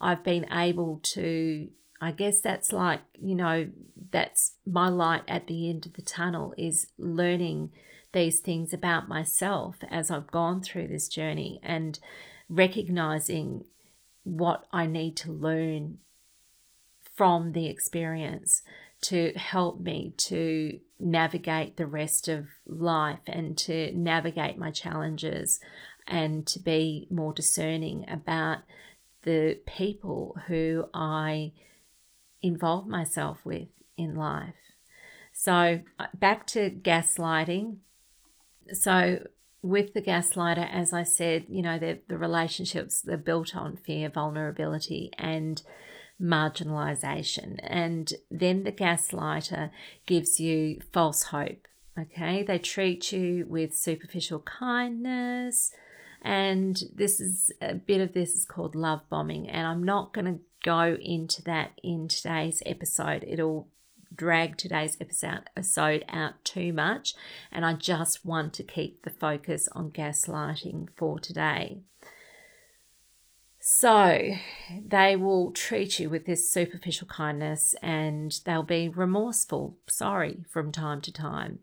[0.01, 1.69] I've been able to
[2.03, 3.69] I guess that's like, you know,
[4.11, 7.71] that's my light at the end of the tunnel is learning
[8.13, 12.01] these things about myself as I've gone through this journey and
[12.49, 13.67] recognizing
[14.25, 15.99] what I need to learn
[17.15, 18.63] from the experience
[19.03, 25.61] to help me to navigate the rest of life and to navigate my challenges
[26.09, 28.59] and to be more discerning about
[29.23, 31.53] the people who I
[32.43, 34.55] involve myself with in life.
[35.33, 37.79] So, uh, back to gaslighting.
[38.73, 39.27] So,
[39.63, 45.11] with the gaslighter, as I said, you know, the relationships they're built on fear, vulnerability,
[45.17, 45.63] and
[46.21, 47.59] marginalization.
[47.63, 49.71] And then the gaslighter
[50.07, 51.67] gives you false hope.
[51.99, 55.73] Okay, they treat you with superficial kindness,
[56.23, 59.49] and this is a bit of this is called love bombing.
[59.49, 63.25] And I'm not going to go into that in today's episode.
[63.27, 63.69] It'll
[64.15, 67.15] drag today's episode out too much,
[67.51, 71.79] and I just want to keep the focus on gaslighting for today.
[73.65, 74.35] So,
[74.85, 81.01] they will treat you with this superficial kindness and they'll be remorseful, sorry from time
[81.03, 81.61] to time.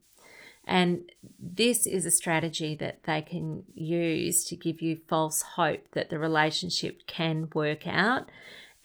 [0.63, 6.09] And this is a strategy that they can use to give you false hope that
[6.09, 8.29] the relationship can work out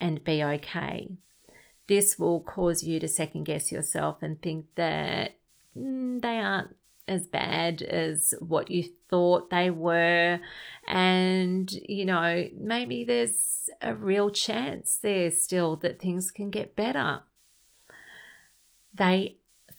[0.00, 1.10] and be okay.
[1.86, 5.36] This will cause you to second guess yourself and think that
[5.76, 6.74] mm, they aren't
[7.06, 10.40] as bad as what you thought they were.
[10.88, 17.20] And, you know, maybe there's a real chance there still that things can get better.
[18.94, 19.36] They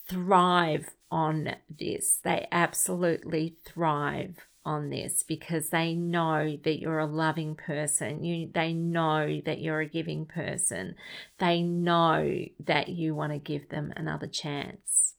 [0.07, 2.19] thrive on this.
[2.23, 8.23] They absolutely thrive on this because they know that you're a loving person.
[8.23, 10.95] You they know that you're a giving person.
[11.37, 15.13] They know that you want to give them another chance.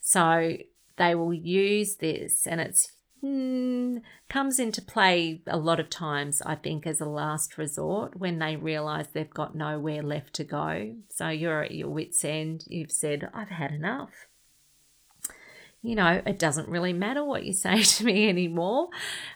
[0.00, 0.56] So
[0.96, 3.98] they will use this and it's hmm,
[4.28, 8.56] comes into play a lot of times I think as a last resort when they
[8.56, 10.96] realize they've got nowhere left to go.
[11.08, 12.64] So you're at your wits end.
[12.66, 14.26] You've said I've had enough
[15.86, 18.88] you know, it doesn't really matter what you say to me anymore.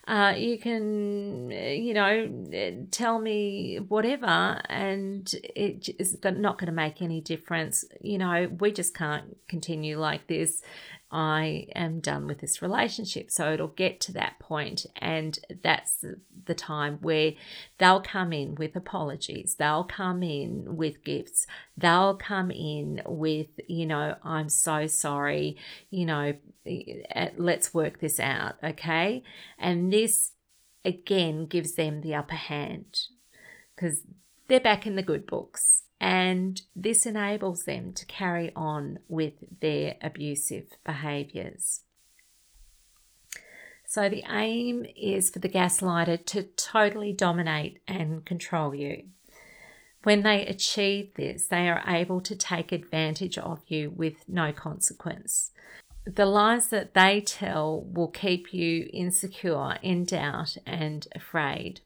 [0.07, 7.01] Uh, you can, you know, tell me whatever, and it is not going to make
[7.01, 7.84] any difference.
[8.01, 10.62] You know, we just can't continue like this.
[11.11, 13.30] I am done with this relationship.
[13.30, 17.34] So it'll get to that point, and that's the, time where
[17.78, 21.46] they'll come in with apologies, they'll come in with gifts,
[21.76, 25.56] they'll come in with, you know, I'm so sorry,
[25.90, 26.34] you know,
[26.66, 29.22] eh, let's work this out, okay?
[29.61, 30.32] And this
[30.84, 32.98] again gives them the upper hand
[33.76, 34.02] because
[34.48, 39.96] they're back in the good books and this enables them to carry on with their
[40.01, 41.82] abusive behaviours.
[43.86, 49.09] So, the aim is for the gaslighter to totally dominate and control you.
[50.05, 55.51] When they achieve this, they are able to take advantage of you with no consequence.
[56.07, 61.80] The lies that they tell will keep you insecure, in doubt, and afraid.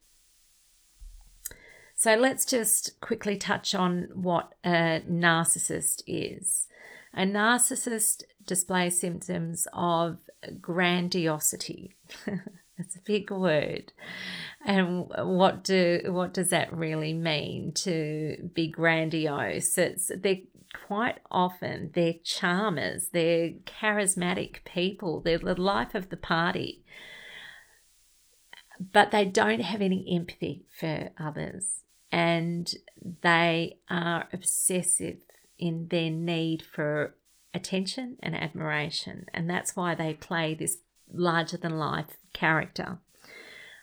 [2.05, 6.69] So let's just quickly touch on what a narcissist is.
[7.15, 10.19] A narcissist displays symptoms of
[10.61, 11.97] grandiosity.
[12.77, 13.95] That's a big word.
[14.67, 19.79] And what do what does that really mean to be grandiose?
[19.79, 20.49] It's they
[20.87, 26.85] quite often they're charmers, they're charismatic people, they're the life of the party.
[28.93, 31.84] But they don't have any empathy for others
[32.15, 32.73] and
[33.23, 35.17] they are obsessive
[35.59, 37.17] in their need for
[37.53, 39.27] attention and admiration.
[39.35, 40.79] And that's why they play this
[41.13, 42.99] larger than life character.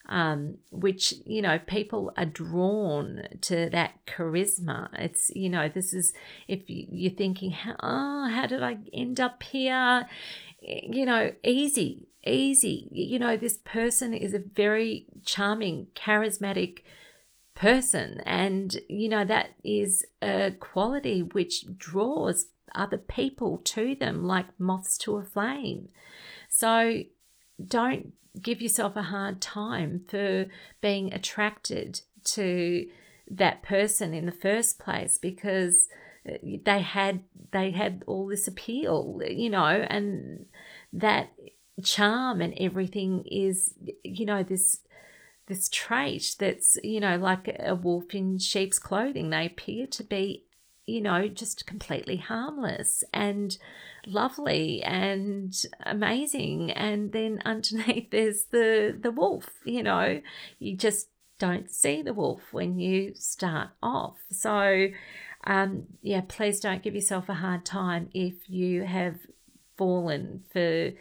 [0.08, 4.90] Um, which you know people are drawn to that charisma.
[4.98, 6.14] It's you know this is
[6.48, 10.08] if you're thinking, oh, how did I end up here?
[10.62, 12.90] You know, easy, easy.
[12.92, 16.80] You know, this person is a very charming, charismatic
[17.56, 18.22] person.
[18.26, 24.98] And, you know, that is a quality which draws other people to them like moths
[25.00, 25.90] to a flame.
[26.50, 27.04] So
[27.64, 30.46] don't give yourself a hard time for
[30.80, 32.88] being attracted to
[33.30, 35.88] that person in the first place because
[36.30, 36.34] uh,
[36.66, 40.46] they had they had all this appeal you know and
[40.92, 41.32] that
[41.84, 43.74] charm and everything is
[44.04, 44.82] you know this
[45.52, 49.30] this trait that's, you know, like a wolf in sheep's clothing.
[49.30, 50.46] They appear to be,
[50.86, 53.58] you know, just completely harmless and
[54.08, 55.54] lovely and
[55.86, 56.72] amazing.
[56.72, 60.22] And then underneath there's the, the wolf, you know,
[60.58, 64.20] you just don't see the wolf when you start off.
[64.32, 64.88] So,
[65.44, 69.18] um, yeah, please don't give yourself a hard time if you have
[69.78, 70.92] fallen for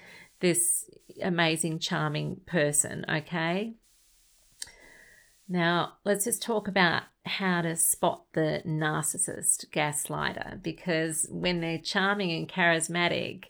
[0.40, 0.90] this
[1.22, 3.74] amazing, charming person, okay?
[5.52, 12.30] Now, let's just talk about how to spot the narcissist gaslighter because when they're charming
[12.30, 13.46] and charismatic,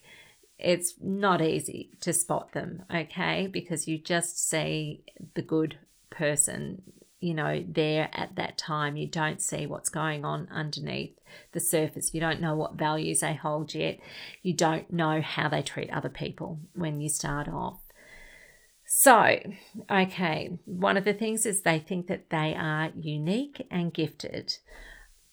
[0.58, 3.46] it's not easy to spot them, okay?
[3.46, 5.76] Because you just see the good
[6.08, 6.80] person,
[7.20, 8.96] you know, there at that time.
[8.96, 11.18] You don't see what's going on underneath
[11.52, 12.14] the surface.
[12.14, 14.00] You don't know what values they hold yet.
[14.42, 17.79] You don't know how they treat other people when you start off.
[19.02, 19.38] So,
[19.90, 24.58] okay, one of the things is they think that they are unique and gifted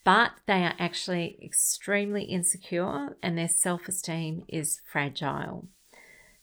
[0.07, 5.67] but they are actually extremely insecure and their self esteem is fragile.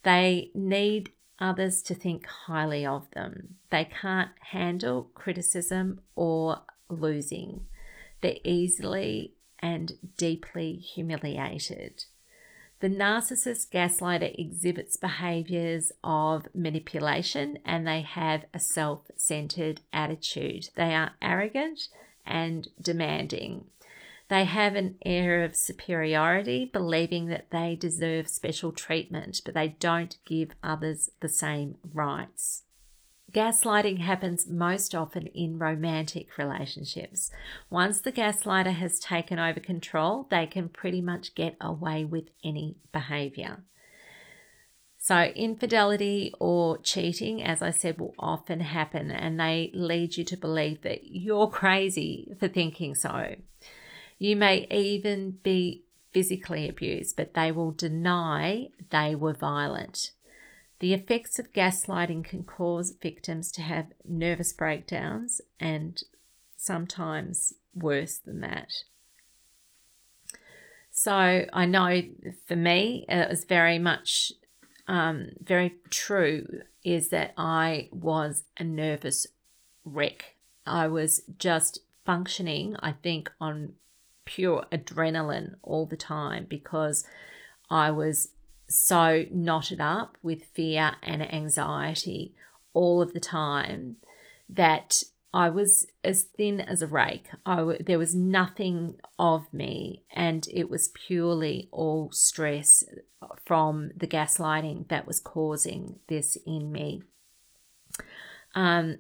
[0.03, 3.55] They need others to think highly of them.
[3.71, 6.59] They can't handle criticism or
[6.91, 7.65] losing.
[8.21, 12.05] They're easily and deeply humiliated.
[12.85, 20.69] The narcissist gaslighter exhibits behaviors of manipulation and they have a self centered attitude.
[20.75, 21.89] They are arrogant
[22.27, 23.69] and demanding.
[24.29, 30.19] They have an air of superiority, believing that they deserve special treatment, but they don't
[30.27, 32.65] give others the same rights.
[33.35, 37.33] Gaslighting happens most often in romantic relationships.
[37.69, 42.77] Once the gaslighter has taken over control, they can pretty much get away with any
[42.93, 43.65] behavior.
[44.99, 50.37] So, infidelity or cheating, as I said, will often happen and they lead you to
[50.37, 53.35] believe that you're crazy for thinking so.
[54.17, 55.83] You may even be
[56.13, 60.13] physically abused, but they will deny they were violent.
[60.85, 65.99] The effects of gaslighting can cause victims to have nervous breakdowns and
[66.59, 68.71] sometimes worse than that.
[70.91, 72.03] So I know
[72.47, 74.33] for me, it was very much
[74.87, 79.27] um, very true is that I was a nervous
[79.87, 80.37] wreck.
[80.67, 83.73] I was just functioning, I think, on
[84.27, 87.07] pure adrenaline all the time because
[87.71, 88.34] I was
[88.69, 92.35] so knotted up with fear and anxiety
[92.73, 93.97] all of the time
[94.49, 95.03] that
[95.33, 97.27] I was as thin as a rake.
[97.45, 102.85] I there was nothing of me, and it was purely all stress
[103.45, 107.03] from the gaslighting that was causing this in me.
[108.55, 108.99] Um,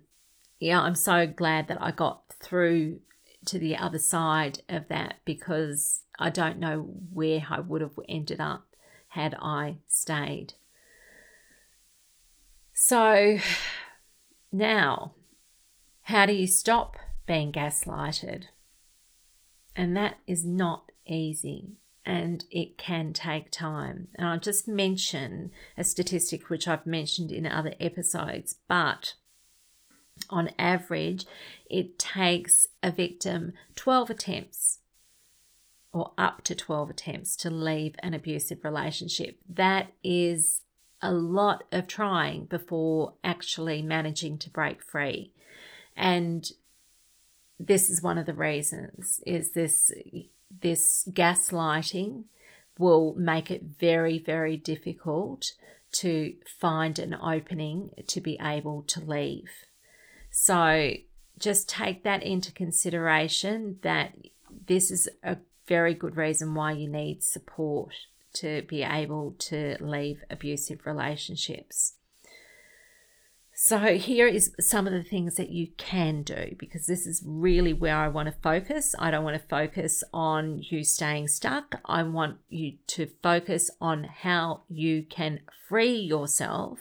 [0.58, 3.00] yeah, I'm so glad that I got through
[3.46, 6.80] to the other side of that because I don't know
[7.12, 8.73] where I would have ended up
[9.14, 10.54] had I stayed.
[12.72, 13.38] So
[14.52, 15.12] now
[16.02, 18.46] how do you stop being gaslighted?
[19.76, 24.08] And that is not easy and it can take time.
[24.16, 29.14] And I'll just mention a statistic which I've mentioned in other episodes, but
[30.28, 31.24] on average,
[31.70, 34.80] it takes a victim 12 attempts
[35.95, 39.38] or up to 12 attempts to leave an abusive relationship.
[39.49, 40.62] That is
[41.01, 45.32] a lot of trying before actually managing to break free
[45.97, 46.51] and
[47.61, 49.92] this is one of the reasons is this
[50.62, 52.24] this gaslighting
[52.78, 55.53] will make it very very difficult
[55.92, 59.51] to find an opening to be able to leave
[60.30, 60.90] so
[61.38, 64.16] just take that into consideration that
[64.66, 65.36] this is a
[65.66, 67.94] very good reason why you need support
[68.34, 71.94] to be able to leave abusive relationships
[73.56, 77.72] so, here is some of the things that you can do because this is really
[77.72, 78.96] where I want to focus.
[78.98, 81.76] I don't want to focus on you staying stuck.
[81.84, 86.80] I want you to focus on how you can free yourself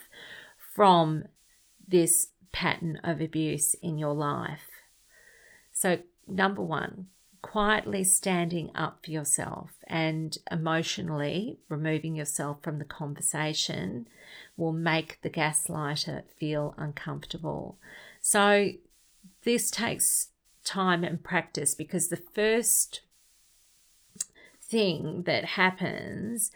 [0.74, 1.26] from
[1.86, 4.68] this pattern of abuse in your life.
[5.72, 7.06] So, number one,
[7.44, 14.08] quietly standing up for yourself and emotionally removing yourself from the conversation
[14.56, 17.78] will make the gaslighter feel uncomfortable.
[18.22, 18.70] So,
[19.42, 20.28] this takes
[20.64, 23.02] time and practice because the first
[24.62, 26.50] thing that happens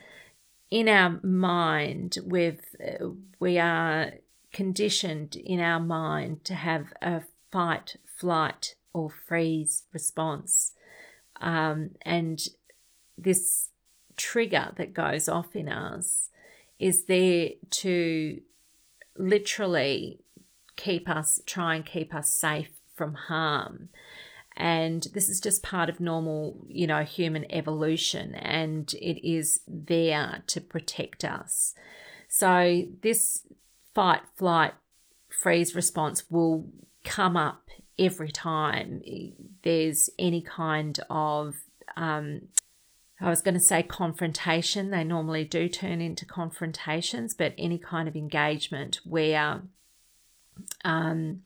[0.71, 3.09] in our mind with uh,
[3.39, 4.13] we are
[4.55, 7.21] conditioned in our mind to have a
[7.53, 10.73] fight flight or freeze response
[11.41, 12.41] um, and
[13.17, 13.69] this
[14.17, 16.31] trigger that goes off in us
[16.79, 18.41] is there to
[19.17, 20.21] literally
[20.77, 23.89] keep us, try and keep us safe from harm.
[24.57, 30.43] And this is just part of normal, you know, human evolution, and it is there
[30.49, 31.75] to protect us.
[32.29, 33.47] So, this
[33.95, 34.75] fight, flight,
[35.29, 36.67] freeze response will
[37.05, 37.69] come up
[37.99, 39.03] every time
[39.63, 41.57] there's any kind of
[41.97, 42.43] um,
[43.21, 44.91] I was going to say confrontation.
[44.91, 49.63] They normally do turn into confrontations, but any kind of engagement where
[50.85, 51.43] um,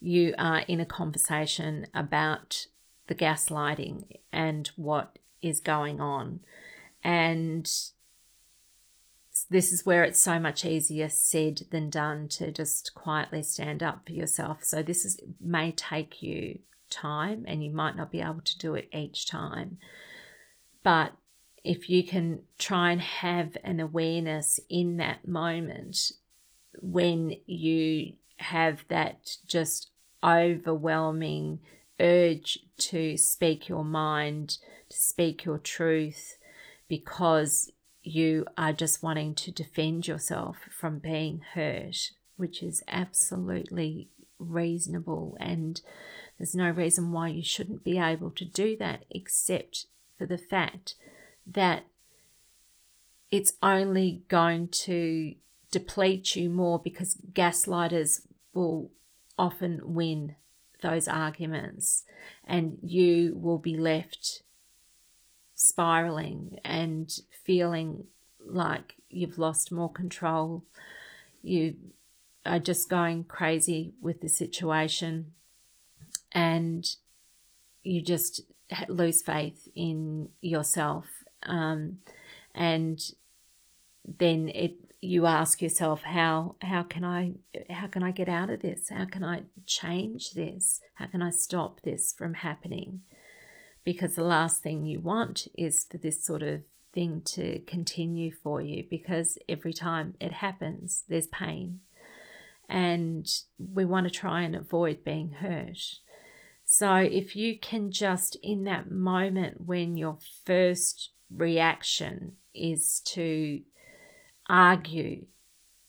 [0.00, 2.66] you are in a conversation about
[3.08, 6.40] the gaslighting and what is going on.
[7.02, 7.68] And
[9.50, 14.04] this is where it's so much easier said than done to just quietly stand up
[14.06, 14.62] for yourself.
[14.62, 16.58] So this is may take you
[16.90, 19.78] time and you might not be able to do it each time.
[20.82, 21.12] But
[21.64, 26.12] if you can try and have an awareness in that moment
[26.80, 29.90] when you have that just
[30.22, 31.58] overwhelming
[32.00, 36.38] urge to speak your mind, to speak your truth,
[36.88, 37.70] because
[38.02, 45.36] you are just wanting to defend yourself from being hurt, which is absolutely reasonable.
[45.40, 45.80] And
[46.38, 49.86] there's no reason why you shouldn't be able to do that, except
[50.16, 50.94] for the fact
[51.46, 51.84] that
[53.30, 55.34] it's only going to
[55.70, 58.22] deplete you more because gaslighters
[58.54, 58.90] will
[59.38, 60.34] often win
[60.82, 62.04] those arguments
[62.44, 64.42] and you will be left
[65.68, 67.10] spiraling and
[67.44, 68.04] feeling
[68.44, 70.64] like you've lost more control.
[71.42, 71.76] You
[72.44, 75.32] are just going crazy with the situation
[76.32, 76.88] and
[77.82, 78.42] you just
[78.88, 81.06] lose faith in yourself.
[81.44, 81.98] Um,
[82.54, 83.00] and
[84.18, 87.34] then it you ask yourself how how can I
[87.70, 88.88] how can I get out of this?
[88.88, 90.80] How can I change this?
[90.94, 93.02] How can I stop this from happening?
[93.88, 96.60] Because the last thing you want is for this sort of
[96.92, 101.80] thing to continue for you because every time it happens there's pain
[102.68, 103.26] and
[103.56, 105.78] we want to try and avoid being hurt.
[106.66, 113.62] So if you can just in that moment when your first reaction is to
[114.50, 115.24] argue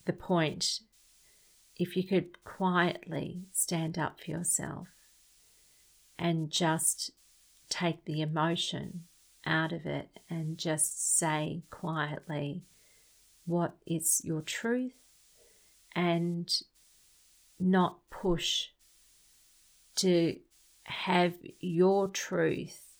[0.06, 0.80] the point
[1.76, 4.88] if you could quietly stand up for yourself
[6.18, 7.12] and just
[7.70, 9.06] take the emotion
[9.46, 12.64] out of it and just say quietly
[13.46, 14.94] what is your truth
[15.96, 16.62] and
[17.60, 18.68] not push
[19.96, 20.36] to
[20.84, 22.96] have your truth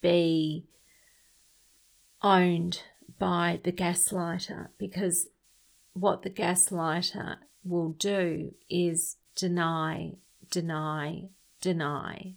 [0.00, 0.64] be
[2.22, 2.82] owned
[3.18, 5.28] by the gaslighter because
[5.94, 10.12] what the gaslighter will do is deny,
[10.50, 11.28] deny,
[11.60, 12.34] deny.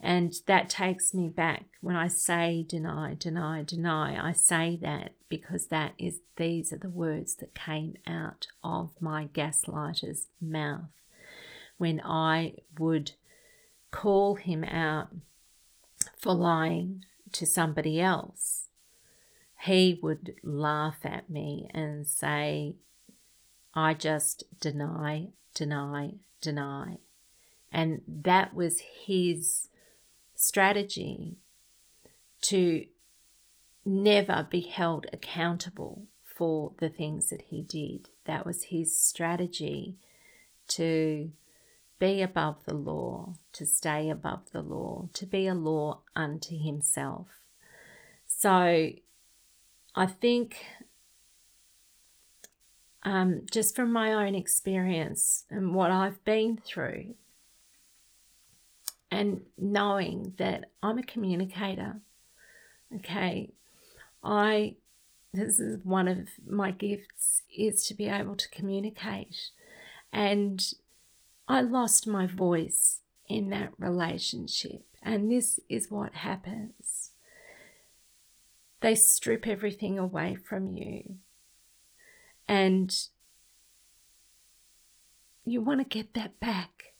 [0.00, 4.28] And that takes me back when I say deny, deny, deny.
[4.28, 9.26] I say that because that is these are the words that came out of my
[9.26, 10.90] gaslighter's mouth
[11.78, 13.12] when I would
[13.90, 15.08] call him out
[16.16, 18.68] for lying to somebody else
[19.60, 22.76] he would laugh at me and say,
[23.74, 26.98] I just deny, deny, deny.
[27.72, 29.68] And that was his
[30.40, 31.36] strategy
[32.40, 32.86] to
[33.84, 38.08] never be held accountable for the things that he did.
[38.24, 39.96] That was his strategy
[40.68, 41.32] to
[41.98, 47.26] be above the law, to stay above the law, to be a law unto himself.
[48.24, 48.90] So
[49.96, 50.64] I think
[53.02, 57.16] um, just from my own experience and what I've been through,
[59.10, 62.00] and knowing that I'm a communicator,
[62.96, 63.50] okay,
[64.22, 64.76] I
[65.32, 69.50] this is one of my gifts is to be able to communicate,
[70.12, 70.72] and
[71.46, 77.10] I lost my voice in that relationship, and this is what happens
[78.80, 81.16] they strip everything away from you.
[82.46, 82.94] And
[85.44, 86.94] you want to get that back.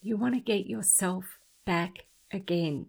[0.00, 2.86] You want to get yourself back again.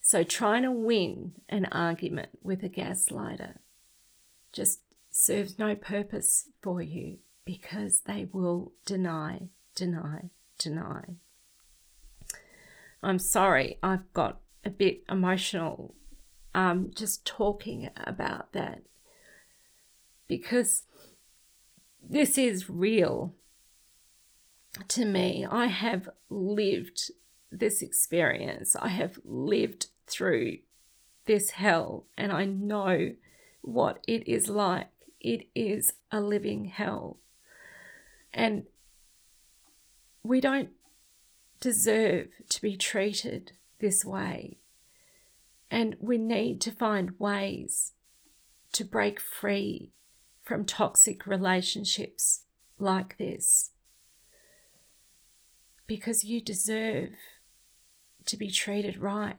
[0.00, 3.58] So, trying to win an argument with a gaslighter
[4.52, 4.80] just
[5.10, 11.04] serves no purpose for you because they will deny, deny, deny.
[13.02, 15.94] I'm sorry, I've got a bit emotional
[16.54, 18.82] um, just talking about that
[20.26, 20.84] because
[22.02, 23.34] this is real
[24.88, 25.46] to me.
[25.50, 27.10] I have lived
[27.50, 30.58] this experience, I have lived through
[31.26, 33.14] this hell, and I know
[33.62, 34.88] what it is like.
[35.20, 37.18] It is a living hell.
[38.32, 38.64] And
[40.22, 40.70] we don't
[41.60, 44.58] deserve to be treated this way
[45.70, 47.92] And we need to find ways
[48.72, 49.92] to break free
[50.42, 52.42] from toxic relationships
[52.78, 53.70] like this.
[55.88, 57.10] Because you deserve
[58.26, 59.38] to be treated right.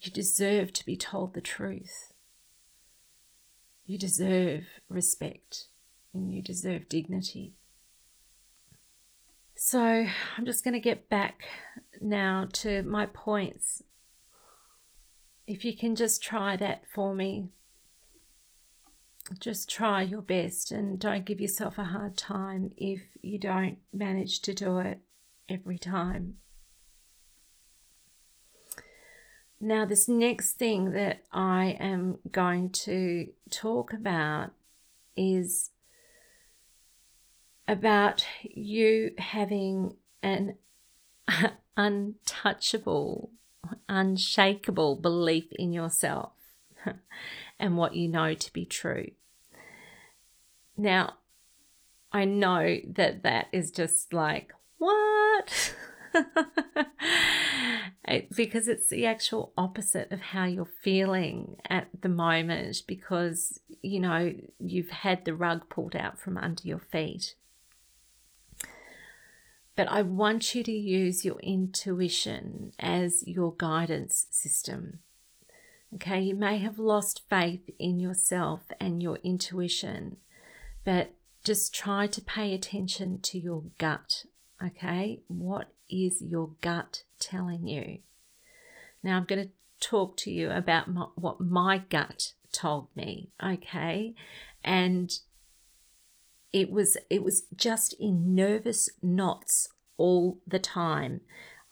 [0.00, 2.12] You deserve to be told the truth.
[3.86, 5.68] You deserve respect
[6.12, 7.52] and you deserve dignity.
[9.54, 10.06] So
[10.36, 11.42] I'm just going to get back
[12.00, 13.82] now to my points.
[15.46, 17.50] If you can just try that for me,
[19.38, 24.40] just try your best and don't give yourself a hard time if you don't manage
[24.42, 25.00] to do it
[25.48, 26.36] every time.
[29.60, 34.50] Now, this next thing that I am going to talk about
[35.16, 35.70] is
[37.68, 40.56] about you having an
[41.76, 43.30] untouchable,
[43.88, 46.32] unshakable belief in yourself
[47.62, 49.12] and what you know to be true.
[50.76, 51.14] Now,
[52.12, 55.74] I know that that is just like, what?
[58.34, 64.34] because it's the actual opposite of how you're feeling at the moment because you know
[64.58, 67.34] you've had the rug pulled out from under your feet
[69.74, 74.98] but I want you to use your intuition as your guidance system.
[75.94, 80.16] Okay, you may have lost faith in yourself and your intuition,
[80.84, 81.12] but
[81.44, 84.24] just try to pay attention to your gut.
[84.64, 87.98] Okay, what is your gut telling you?
[89.02, 89.50] Now, I'm going to
[89.86, 93.30] talk to you about my, what my gut told me.
[93.44, 94.14] Okay,
[94.64, 95.12] and
[96.52, 101.20] it was it was just in nervous knots all the time.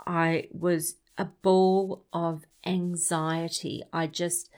[0.07, 3.83] I was a ball of anxiety.
[3.93, 4.51] I just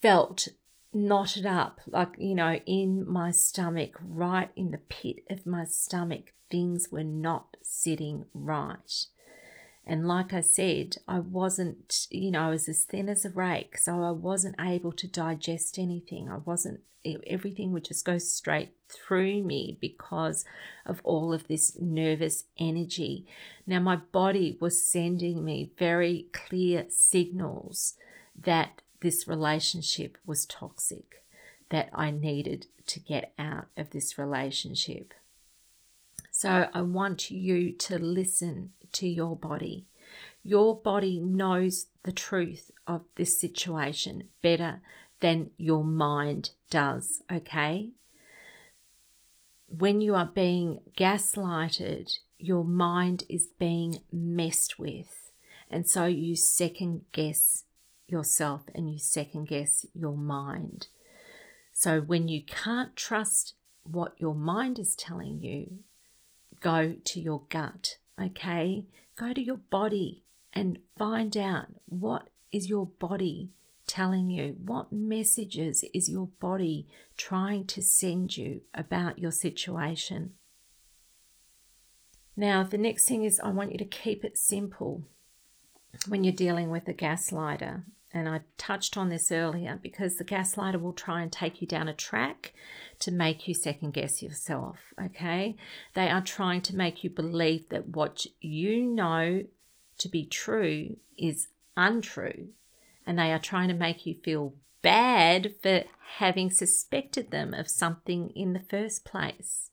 [0.00, 0.48] felt
[0.92, 6.32] knotted up, like, you know, in my stomach, right in the pit of my stomach.
[6.50, 9.06] Things were not sitting right.
[9.88, 13.78] And like I said, I wasn't, you know, I was as thin as a rake,
[13.78, 16.28] so I wasn't able to digest anything.
[16.28, 16.80] I wasn't,
[17.26, 20.44] everything would just go straight through me because
[20.84, 23.26] of all of this nervous energy.
[23.66, 27.94] Now, my body was sending me very clear signals
[28.38, 31.22] that this relationship was toxic,
[31.70, 35.14] that I needed to get out of this relationship.
[36.30, 39.86] So, I want you to listen to your body.
[40.42, 44.80] Your body knows the truth of this situation better
[45.20, 47.90] than your mind does, okay?
[49.68, 55.32] When you are being gaslighted, your mind is being messed with.
[55.70, 57.64] And so you second guess
[58.06, 60.88] yourself and you second guess your mind.
[61.72, 65.80] So when you can't trust what your mind is telling you,
[66.60, 68.84] go to your gut okay?
[69.16, 73.50] Go to your body and find out what is your body
[73.86, 74.56] telling you?
[74.64, 80.34] What messages is your body trying to send you about your situation?
[82.36, 85.02] Now, the next thing is I want you to keep it simple
[86.06, 87.82] when you're dealing with a gaslighter.
[88.12, 91.88] And I touched on this earlier because the gaslighter will try and take you down
[91.88, 92.54] a track
[93.00, 94.78] to make you second guess yourself.
[95.02, 95.56] Okay.
[95.94, 99.44] They are trying to make you believe that what you know
[99.98, 102.48] to be true is untrue.
[103.06, 105.84] And they are trying to make you feel bad for
[106.16, 109.70] having suspected them of something in the first place.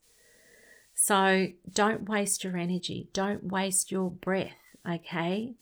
[0.93, 4.55] So don't waste your energy, don't waste your breath,
[4.89, 5.55] okay?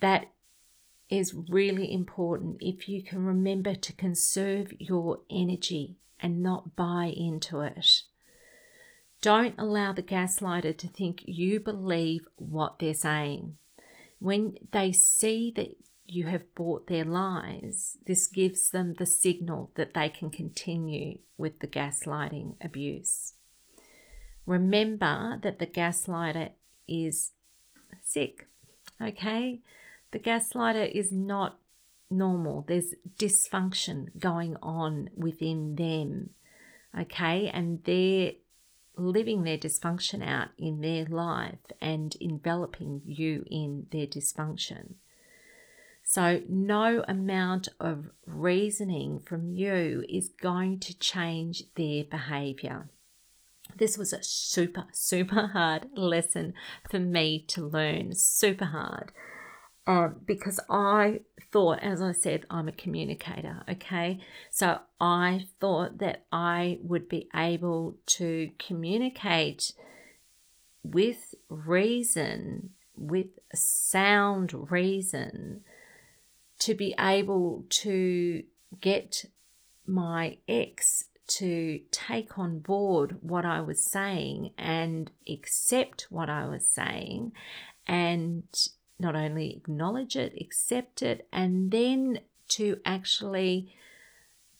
[0.00, 0.26] That
[1.10, 7.60] is really important if you can remember to conserve your energy and not buy into
[7.60, 8.02] it.
[9.20, 13.56] Don't allow the gaslighter to think you believe what they're saying.
[14.18, 15.76] When they see that
[16.06, 21.60] you have bought their lies, this gives them the signal that they can continue with
[21.60, 23.34] the gaslighting abuse.
[24.46, 26.50] Remember that the gaslighter
[26.86, 27.32] is
[28.02, 28.46] sick,
[29.00, 29.60] okay?
[30.14, 31.58] The gaslighter is not
[32.08, 32.64] normal.
[32.68, 36.30] There's dysfunction going on within them.
[36.96, 37.48] Okay.
[37.48, 38.34] And they're
[38.96, 44.94] living their dysfunction out in their life and enveloping you in their dysfunction.
[46.04, 52.88] So, no amount of reasoning from you is going to change their behavior.
[53.76, 56.54] This was a super, super hard lesson
[56.88, 59.10] for me to learn, super hard.
[59.86, 61.20] Um, because I
[61.52, 64.18] thought, as I said, I'm a communicator, okay?
[64.50, 69.72] So I thought that I would be able to communicate
[70.82, 75.60] with reason, with sound reason,
[76.60, 78.42] to be able to
[78.80, 79.26] get
[79.86, 86.66] my ex to take on board what I was saying and accept what I was
[86.68, 87.32] saying
[87.86, 88.44] and
[88.98, 93.74] not only acknowledge it, accept it, and then to actually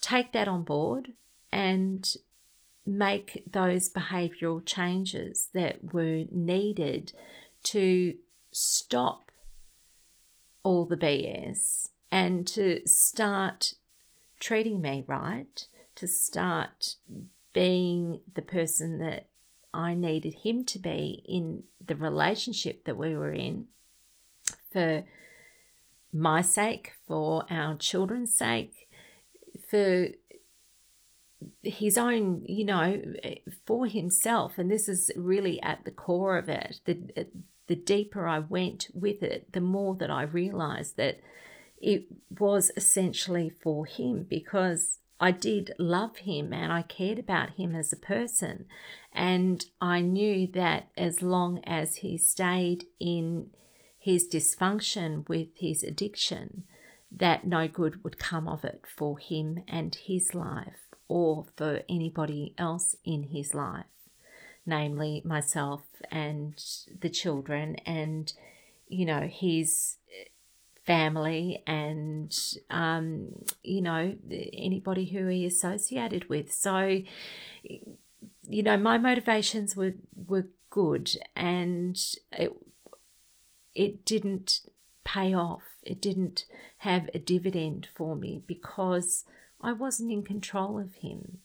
[0.00, 1.12] take that on board
[1.52, 2.16] and
[2.86, 7.12] make those behavioral changes that were needed
[7.62, 8.14] to
[8.50, 9.30] stop
[10.62, 13.74] all the BS and to start
[14.40, 16.96] treating me right, to start
[17.52, 19.28] being the person that
[19.72, 23.66] I needed him to be in the relationship that we were in
[24.74, 25.04] for
[26.12, 28.88] my sake, for our children's sake,
[29.70, 30.08] for
[31.62, 33.02] his own, you know,
[33.66, 34.58] for himself.
[34.58, 36.80] And this is really at the core of it.
[36.84, 37.26] The,
[37.68, 41.20] the deeper I went with it, the more that I realized that
[41.80, 42.06] it
[42.38, 47.92] was essentially for him because I did love him and I cared about him as
[47.92, 48.66] a person.
[49.12, 53.50] And I knew that as long as he stayed in
[54.04, 56.64] his dysfunction with his addiction,
[57.10, 62.52] that no good would come of it for him and his life or for anybody
[62.58, 63.86] else in his life,
[64.66, 66.62] namely myself and
[67.00, 68.34] the children and,
[68.88, 69.96] you know, his
[70.84, 72.38] family and,
[72.68, 73.28] um,
[73.62, 76.52] you know, anybody who he associated with.
[76.52, 77.00] So,
[77.62, 81.98] you know, my motivations were, were good and
[82.32, 82.52] it
[83.74, 84.60] it didn't
[85.04, 85.62] pay off.
[85.82, 86.46] It didn't
[86.78, 89.24] have a dividend for me because
[89.60, 91.38] I wasn't in control of him.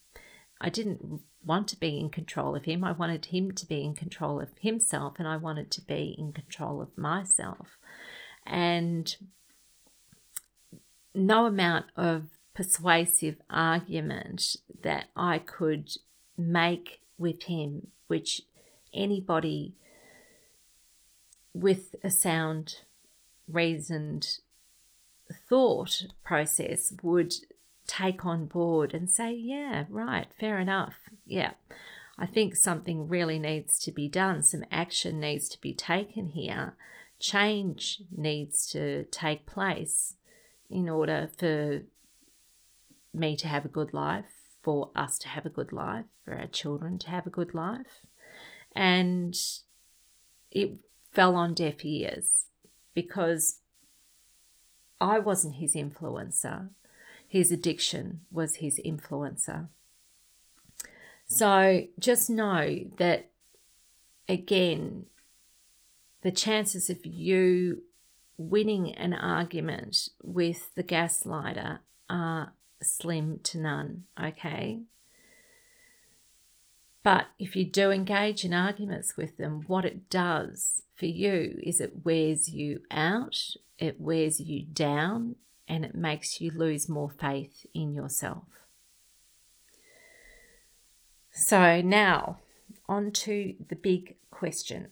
[0.61, 2.83] I didn't want to be in control of him.
[2.83, 6.33] I wanted him to be in control of himself, and I wanted to be in
[6.33, 7.77] control of myself.
[8.45, 9.15] And
[11.13, 15.91] no amount of persuasive argument that I could
[16.37, 18.41] make with him, which
[18.93, 19.75] anybody
[21.53, 22.81] with a sound,
[23.47, 24.39] reasoned
[25.47, 27.33] thought process would
[27.87, 30.95] take on board and say, yeah, right, fair enough.
[31.25, 31.51] Yeah,
[32.17, 34.43] I think something really needs to be done.
[34.43, 36.75] Some action needs to be taken here.
[37.19, 40.15] Change needs to take place
[40.69, 41.81] in order for
[43.13, 44.25] me to have a good life,
[44.61, 48.05] for us to have a good life, for our children to have a good life.
[48.75, 49.35] And
[50.51, 50.77] it
[51.11, 52.45] fell on deaf ears
[52.93, 53.59] because
[55.01, 56.69] I wasn't his influencer.
[57.27, 59.67] His addiction was his influencer.
[61.27, 63.29] So just know that,
[64.27, 65.05] again,
[66.21, 67.83] the chances of you
[68.37, 71.79] winning an argument with the gaslighter
[72.09, 74.81] are slim to none, okay?
[77.03, 81.79] But if you do engage in arguments with them, what it does for you is
[81.79, 85.35] it wears you out, it wears you down,
[85.67, 88.43] and it makes you lose more faith in yourself.
[91.31, 92.39] So now,
[92.89, 94.87] on to the big question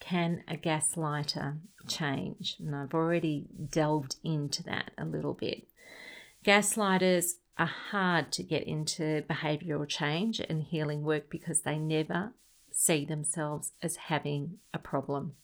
[0.00, 2.56] Can a gaslighter change?
[2.58, 5.66] And I've already delved into that a little bit.
[6.44, 12.32] Gaslighters are hard to get into behavioral change and healing work because they never
[12.70, 15.34] see themselves as having a problem.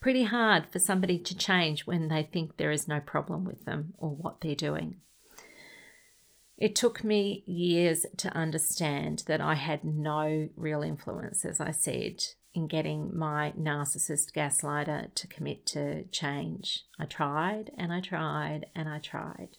[0.00, 3.94] Pretty hard for somebody to change when they think there is no problem with them
[3.96, 4.96] or what they're doing.
[6.58, 12.22] It took me years to understand that I had no real influence, as I said,
[12.54, 16.84] in getting my narcissist gaslighter to commit to change.
[16.98, 19.56] I tried and I tried and I tried.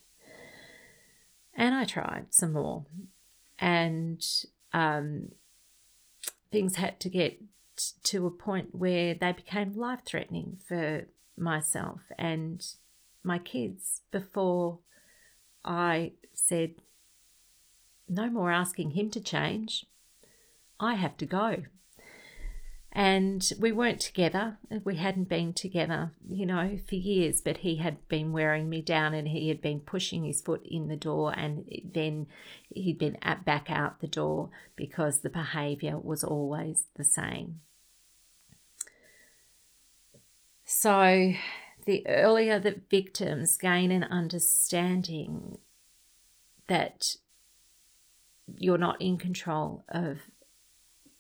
[1.56, 2.86] And I tried some more.
[3.60, 4.26] And
[4.74, 5.30] um,
[6.52, 7.40] things had to get
[8.04, 11.06] to a point where they became life threatening for
[11.38, 12.66] myself and
[13.24, 14.80] my kids before
[15.66, 16.76] I said,
[18.08, 19.86] no more asking him to change.
[20.80, 21.64] I have to go
[22.96, 24.60] and we weren't together.
[24.84, 29.16] We hadn't been together, you know, for years, but he had been wearing me down
[29.16, 32.28] and he had been pushing his foot in the door and then
[32.70, 37.62] he'd been back out the door because the behavior was always the same.
[40.64, 41.34] So,
[41.86, 45.58] the earlier that victims gain an understanding
[46.68, 47.16] that
[48.56, 50.20] you're not in control of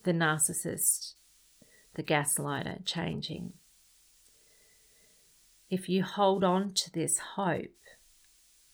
[0.03, 1.15] the narcissist,
[1.95, 3.53] the gaslighter changing.
[5.69, 7.71] If you hold on to this hope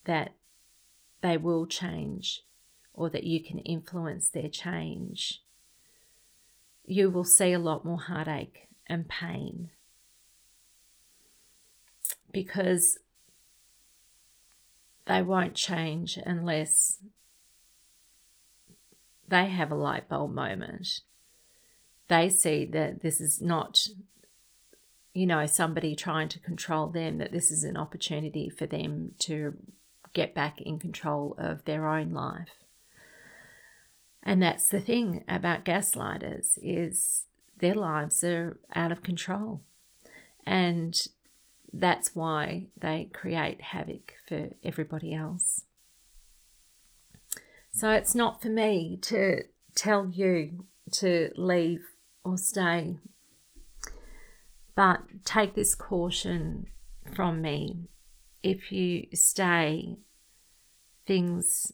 [0.05, 0.34] that
[1.22, 2.43] they will change
[2.93, 5.41] or that you can influence their change,
[6.86, 9.70] you will see a lot more heartache and pain
[12.32, 12.97] because
[15.05, 16.99] they won't change unless
[19.28, 21.01] they have a light bulb moment.
[22.10, 23.80] They see that this is not,
[25.14, 29.53] you know, somebody trying to control them, that this is an opportunity for them to
[30.14, 32.49] get back in control of their own life.
[34.24, 37.26] And that's the thing about gaslighters is
[37.60, 39.62] their lives are out of control.
[40.45, 40.99] And
[41.72, 45.66] that's why they create havoc for everybody else.
[47.72, 49.43] So it's not for me to
[49.76, 51.86] tell you to leave
[52.30, 52.98] or stay,
[54.76, 56.68] but take this caution
[57.16, 57.90] from me.
[58.44, 59.98] If you stay,
[61.06, 61.74] things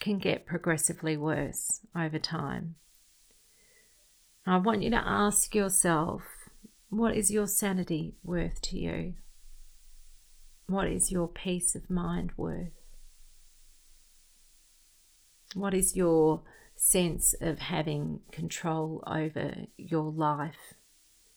[0.00, 2.74] can get progressively worse over time.
[4.46, 6.22] I want you to ask yourself
[6.88, 9.14] what is your sanity worth to you?
[10.68, 12.72] What is your peace of mind worth?
[15.54, 16.42] What is your
[16.76, 20.74] sense of having control over your life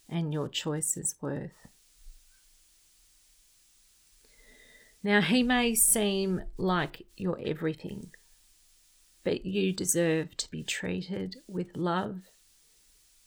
[0.08, 1.68] and your choices worth?
[5.02, 8.12] Now, he may seem like you're everything,
[9.24, 12.24] but you deserve to be treated with love,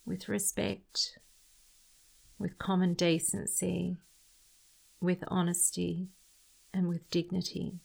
[0.05, 1.19] with respect,
[2.39, 3.97] with common decency,
[5.01, 6.09] with honesty,
[6.75, 7.81] and with dignity.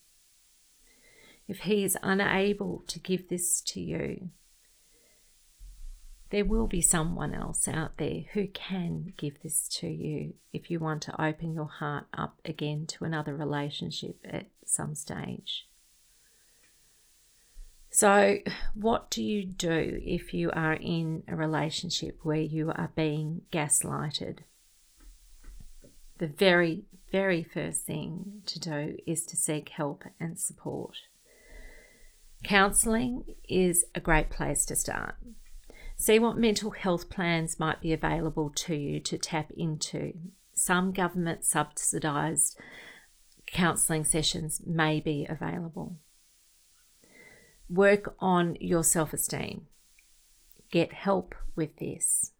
[1.48, 4.28] If he is unable to give this to you,
[6.30, 10.78] there will be someone else out there who can give this to you if you
[10.78, 15.66] want to open your heart up again to another relationship at some stage.
[17.90, 18.38] So,
[18.74, 24.40] what do you do if you are in a relationship where you are being gaslighted?
[26.18, 30.98] The very, very first thing to do is to seek help and support.
[32.44, 35.16] Counselling is a great place to start.
[35.96, 40.12] See what mental health plans might be available to you to tap into.
[40.52, 42.58] Some government subsidised
[43.46, 45.96] counselling sessions may be available.
[47.68, 49.66] Work on your self esteem.
[50.70, 52.32] Get help with this.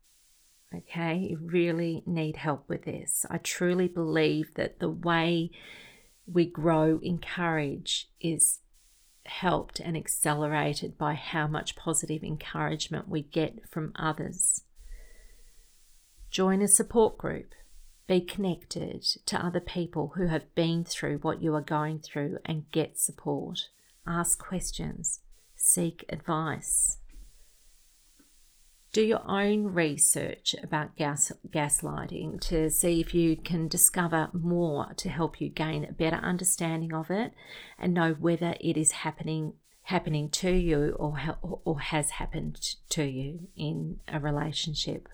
[0.74, 3.24] Okay, you really need help with this.
[3.30, 5.50] I truly believe that the way
[6.30, 8.60] we grow in courage is
[9.28, 14.62] helped and accelerated by how much positive encouragement we get from others.
[16.30, 17.54] Join a support group.
[18.06, 22.70] Be connected to other people who have been through what you are going through and
[22.70, 23.68] get support.
[24.06, 25.20] Ask questions.
[25.54, 26.98] Seek advice.
[28.98, 35.08] Do your own research about gas, gaslighting to see if you can discover more to
[35.08, 37.32] help you gain a better understanding of it
[37.78, 43.46] and know whether it is happening happening to you or or has happened to you
[43.54, 45.08] in a relationship.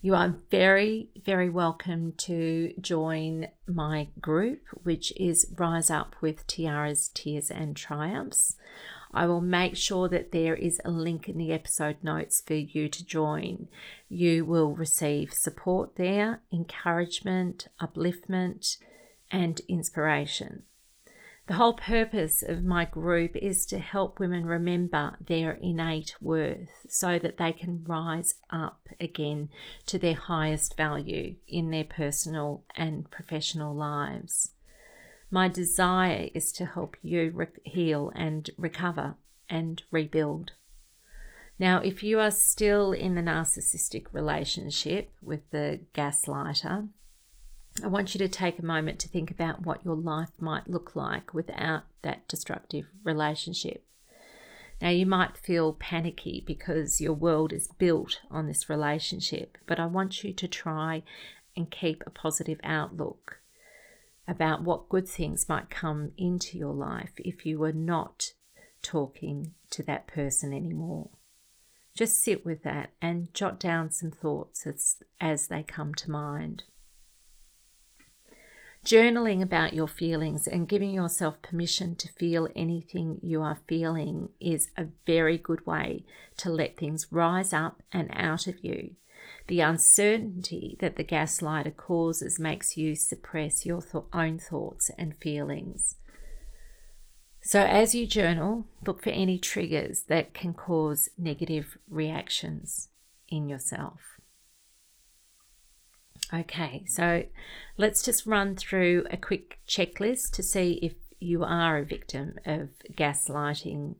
[0.00, 7.08] You are very, very welcome to join my group, which is Rise Up with Tiaras,
[7.14, 8.56] Tears and Triumphs.
[9.12, 12.88] I will make sure that there is a link in the episode notes for you
[12.88, 13.68] to join.
[14.08, 18.76] You will receive support there, encouragement, upliftment,
[19.30, 20.62] and inspiration.
[21.50, 27.18] The whole purpose of my group is to help women remember their innate worth so
[27.18, 29.48] that they can rise up again
[29.86, 34.52] to their highest value in their personal and professional lives.
[35.30, 39.14] My desire is to help you re- heal and recover
[39.48, 40.52] and rebuild.
[41.58, 46.88] Now, if you are still in the narcissistic relationship with the gaslighter,
[47.84, 50.96] I want you to take a moment to think about what your life might look
[50.96, 53.84] like without that destructive relationship.
[54.80, 59.86] Now, you might feel panicky because your world is built on this relationship, but I
[59.86, 61.02] want you to try
[61.54, 63.40] and keep a positive outlook
[64.30, 68.32] about what good things might come into your life if you were not
[68.80, 71.10] talking to that person anymore.
[71.96, 76.62] just sit with that and jot down some thoughts as, as they come to mind.
[78.84, 84.70] Journaling about your feelings and giving yourself permission to feel anything you are feeling is
[84.78, 86.04] a very good way
[86.38, 88.94] to let things rise up and out of you.
[89.50, 95.96] The uncertainty that the gaslighter causes makes you suppress your th- own thoughts and feelings.
[97.42, 102.90] So, as you journal, look for any triggers that can cause negative reactions
[103.28, 104.20] in yourself.
[106.32, 107.24] Okay, so
[107.76, 112.68] let's just run through a quick checklist to see if you are a victim of
[112.92, 113.96] gaslighting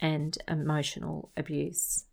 [0.00, 2.05] and emotional abuse.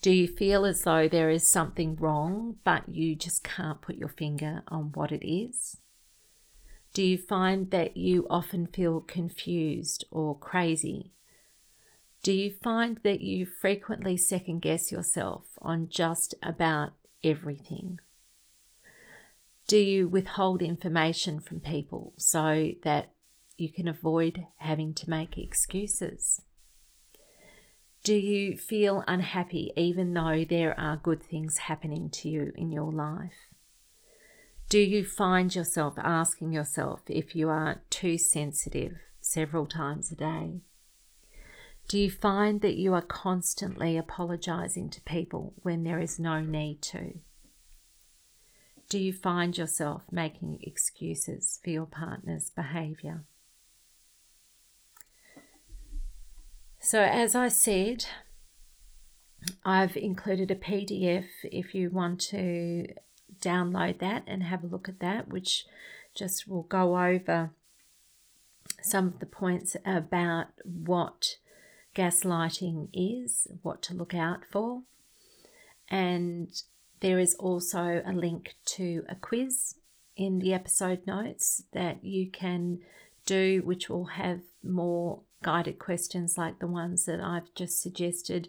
[0.00, 4.08] Do you feel as though there is something wrong, but you just can't put your
[4.08, 5.76] finger on what it is?
[6.94, 11.12] Do you find that you often feel confused or crazy?
[12.22, 16.92] Do you find that you frequently second guess yourself on just about
[17.22, 18.00] everything?
[19.68, 23.12] Do you withhold information from people so that
[23.56, 26.40] you can avoid having to make excuses?
[28.02, 32.90] Do you feel unhappy even though there are good things happening to you in your
[32.90, 33.50] life?
[34.70, 40.60] Do you find yourself asking yourself if you are too sensitive several times a day?
[41.88, 46.80] Do you find that you are constantly apologizing to people when there is no need
[46.82, 47.18] to?
[48.88, 53.24] Do you find yourself making excuses for your partner's behavior?
[56.82, 58.06] So, as I said,
[59.66, 62.86] I've included a PDF if you want to
[63.38, 65.66] download that and have a look at that, which
[66.14, 67.50] just will go over
[68.80, 71.36] some of the points about what
[71.94, 74.82] gaslighting is, what to look out for.
[75.90, 76.48] And
[77.00, 79.74] there is also a link to a quiz
[80.16, 82.78] in the episode notes that you can
[83.26, 88.48] do, which will have more guided questions like the ones that I've just suggested,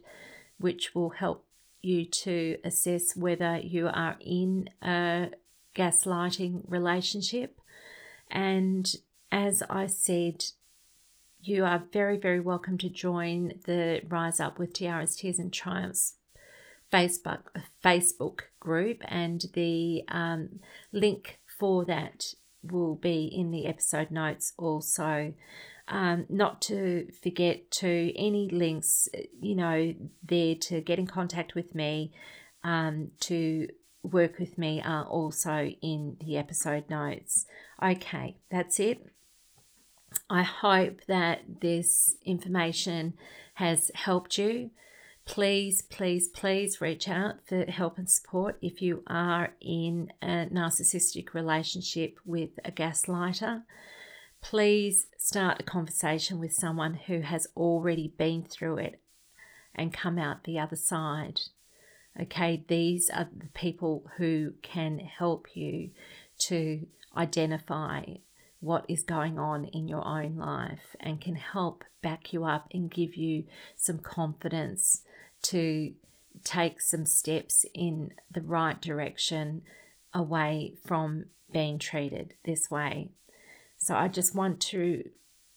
[0.57, 1.45] which will help
[1.81, 5.29] you to assess whether you are in a
[5.75, 7.59] gaslighting relationship.
[8.29, 8.93] And
[9.31, 10.45] as I said,
[11.41, 16.15] you are very, very welcome to join the Rise Up with Tiaras, Tears and Triumphs
[16.91, 17.43] Facebook
[17.83, 20.59] Facebook group, and the um,
[20.91, 25.33] link for that will be in the episode notes also.
[25.91, 29.09] Um, not to forget to any links,
[29.41, 32.13] you know, there to get in contact with me,
[32.63, 33.67] um, to
[34.01, 37.45] work with me are also in the episode notes.
[37.83, 39.05] Okay, that's it.
[40.29, 43.13] I hope that this information
[43.55, 44.71] has helped you.
[45.25, 51.33] Please, please, please reach out for help and support if you are in a narcissistic
[51.33, 53.63] relationship with a gaslighter
[54.41, 58.99] please start a conversation with someone who has already been through it
[59.73, 61.39] and come out the other side.
[62.19, 65.91] Okay, these are the people who can help you
[66.47, 66.85] to
[67.15, 68.03] identify
[68.59, 72.91] what is going on in your own life and can help back you up and
[72.91, 73.43] give you
[73.75, 75.03] some confidence
[75.41, 75.93] to
[76.43, 79.61] take some steps in the right direction
[80.13, 83.09] away from being treated this way.
[83.91, 85.03] So I just want to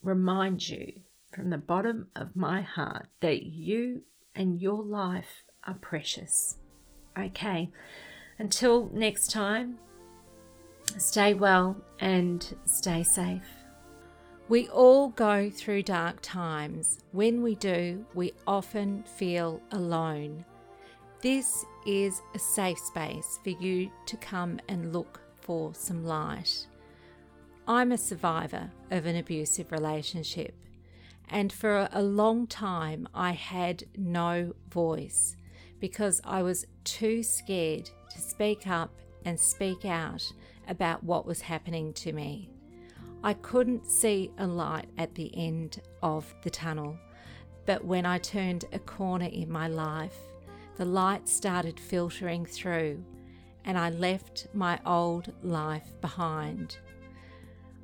[0.03, 1.03] remind you
[1.33, 4.03] from the bottom of my heart that you
[4.35, 6.57] and your life are precious.
[7.17, 7.71] Okay,
[8.41, 9.79] until next time,
[10.99, 13.47] stay well and stay safe.
[14.49, 16.99] We all go through dark times.
[17.13, 20.45] When we do, we often feel alone.
[21.21, 26.67] This is a safe space for you to come and look for some light.
[27.67, 30.55] I'm a survivor of an abusive relationship,
[31.31, 35.35] and for a long time I had no voice
[35.81, 38.91] because I was too scared to speak up
[39.25, 40.31] and speak out
[40.69, 42.51] about what was happening to me.
[43.23, 46.99] I couldn't see a light at the end of the tunnel,
[47.65, 50.19] but when I turned a corner in my life,
[50.77, 53.03] the light started filtering through,
[53.65, 56.77] and I left my old life behind.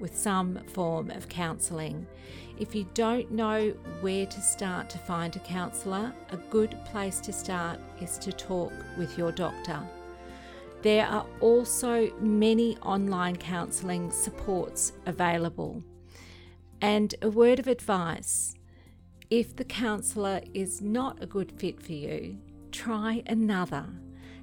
[0.00, 2.06] with some form of counselling.
[2.58, 3.70] If you don't know
[4.00, 8.72] where to start to find a counsellor, a good place to start is to talk
[8.96, 9.80] with your doctor.
[10.82, 15.82] There are also many online counselling supports available.
[16.80, 18.54] And a word of advice
[19.30, 22.38] if the counsellor is not a good fit for you,
[22.72, 23.84] try another.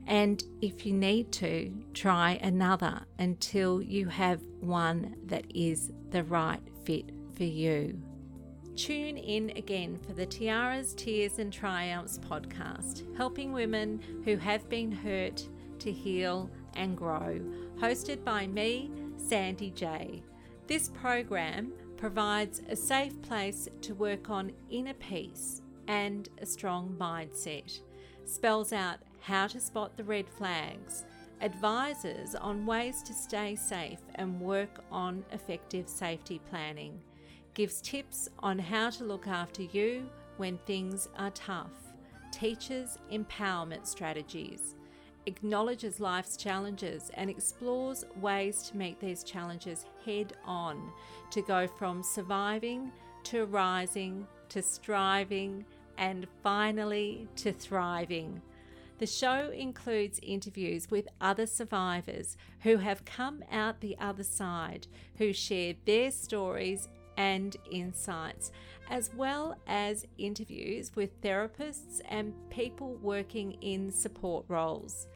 [0.07, 6.61] And if you need to, try another until you have one that is the right
[6.83, 7.99] fit for you.
[8.75, 14.91] Tune in again for the Tiaras, Tears and Triumphs podcast, helping women who have been
[14.91, 15.47] hurt
[15.79, 17.39] to heal and grow,
[17.77, 20.21] hosted by me, Sandy J.
[20.67, 27.79] This program provides a safe place to work on inner peace and a strong mindset,
[28.25, 31.05] spells out how to spot the red flags,
[31.41, 36.99] advises on ways to stay safe and work on effective safety planning,
[37.53, 41.93] gives tips on how to look after you when things are tough,
[42.31, 44.75] teaches empowerment strategies.
[45.25, 50.91] Acknowledges life's challenges and explores ways to meet these challenges head on.
[51.31, 52.91] To go from surviving
[53.25, 55.65] to rising to striving
[55.97, 58.41] and finally to thriving.
[58.97, 65.33] The show includes interviews with other survivors who have come out the other side, who
[65.33, 68.51] share their stories and insights,
[68.89, 75.07] as well as interviews with therapists and people working in support roles.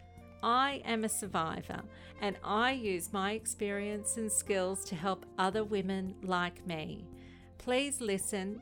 [0.42, 1.82] I am a survivor
[2.22, 7.06] and I use my experience and skills to help other women like me.
[7.58, 8.62] Please listen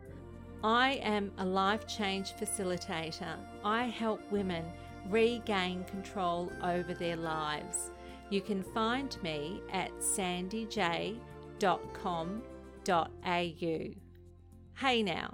[0.63, 3.35] I am a life change facilitator.
[3.65, 4.63] I help women
[5.09, 7.89] regain control over their lives.
[8.29, 11.17] You can find me at sandyj.com.au.
[14.77, 15.33] Hey now,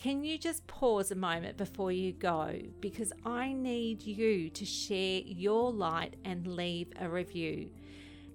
[0.00, 2.58] can you just pause a moment before you go?
[2.80, 7.70] Because I need you to share your light and leave a review.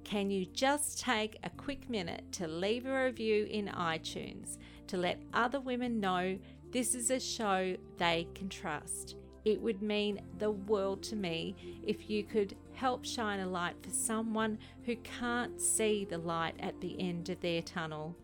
[0.05, 4.57] Can you just take a quick minute to leave a review in iTunes
[4.89, 6.37] to let other women know
[6.71, 9.15] this is a show they can trust?
[9.45, 13.89] It would mean the world to me if you could help shine a light for
[13.89, 18.15] someone who can't see the light at the end of their tunnel.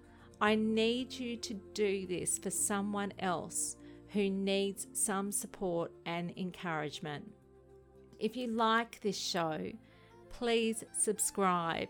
[0.41, 3.77] I need you to do this for someone else
[4.09, 7.31] who needs some support and encouragement.
[8.19, 9.71] If you like this show,
[10.29, 11.89] please subscribe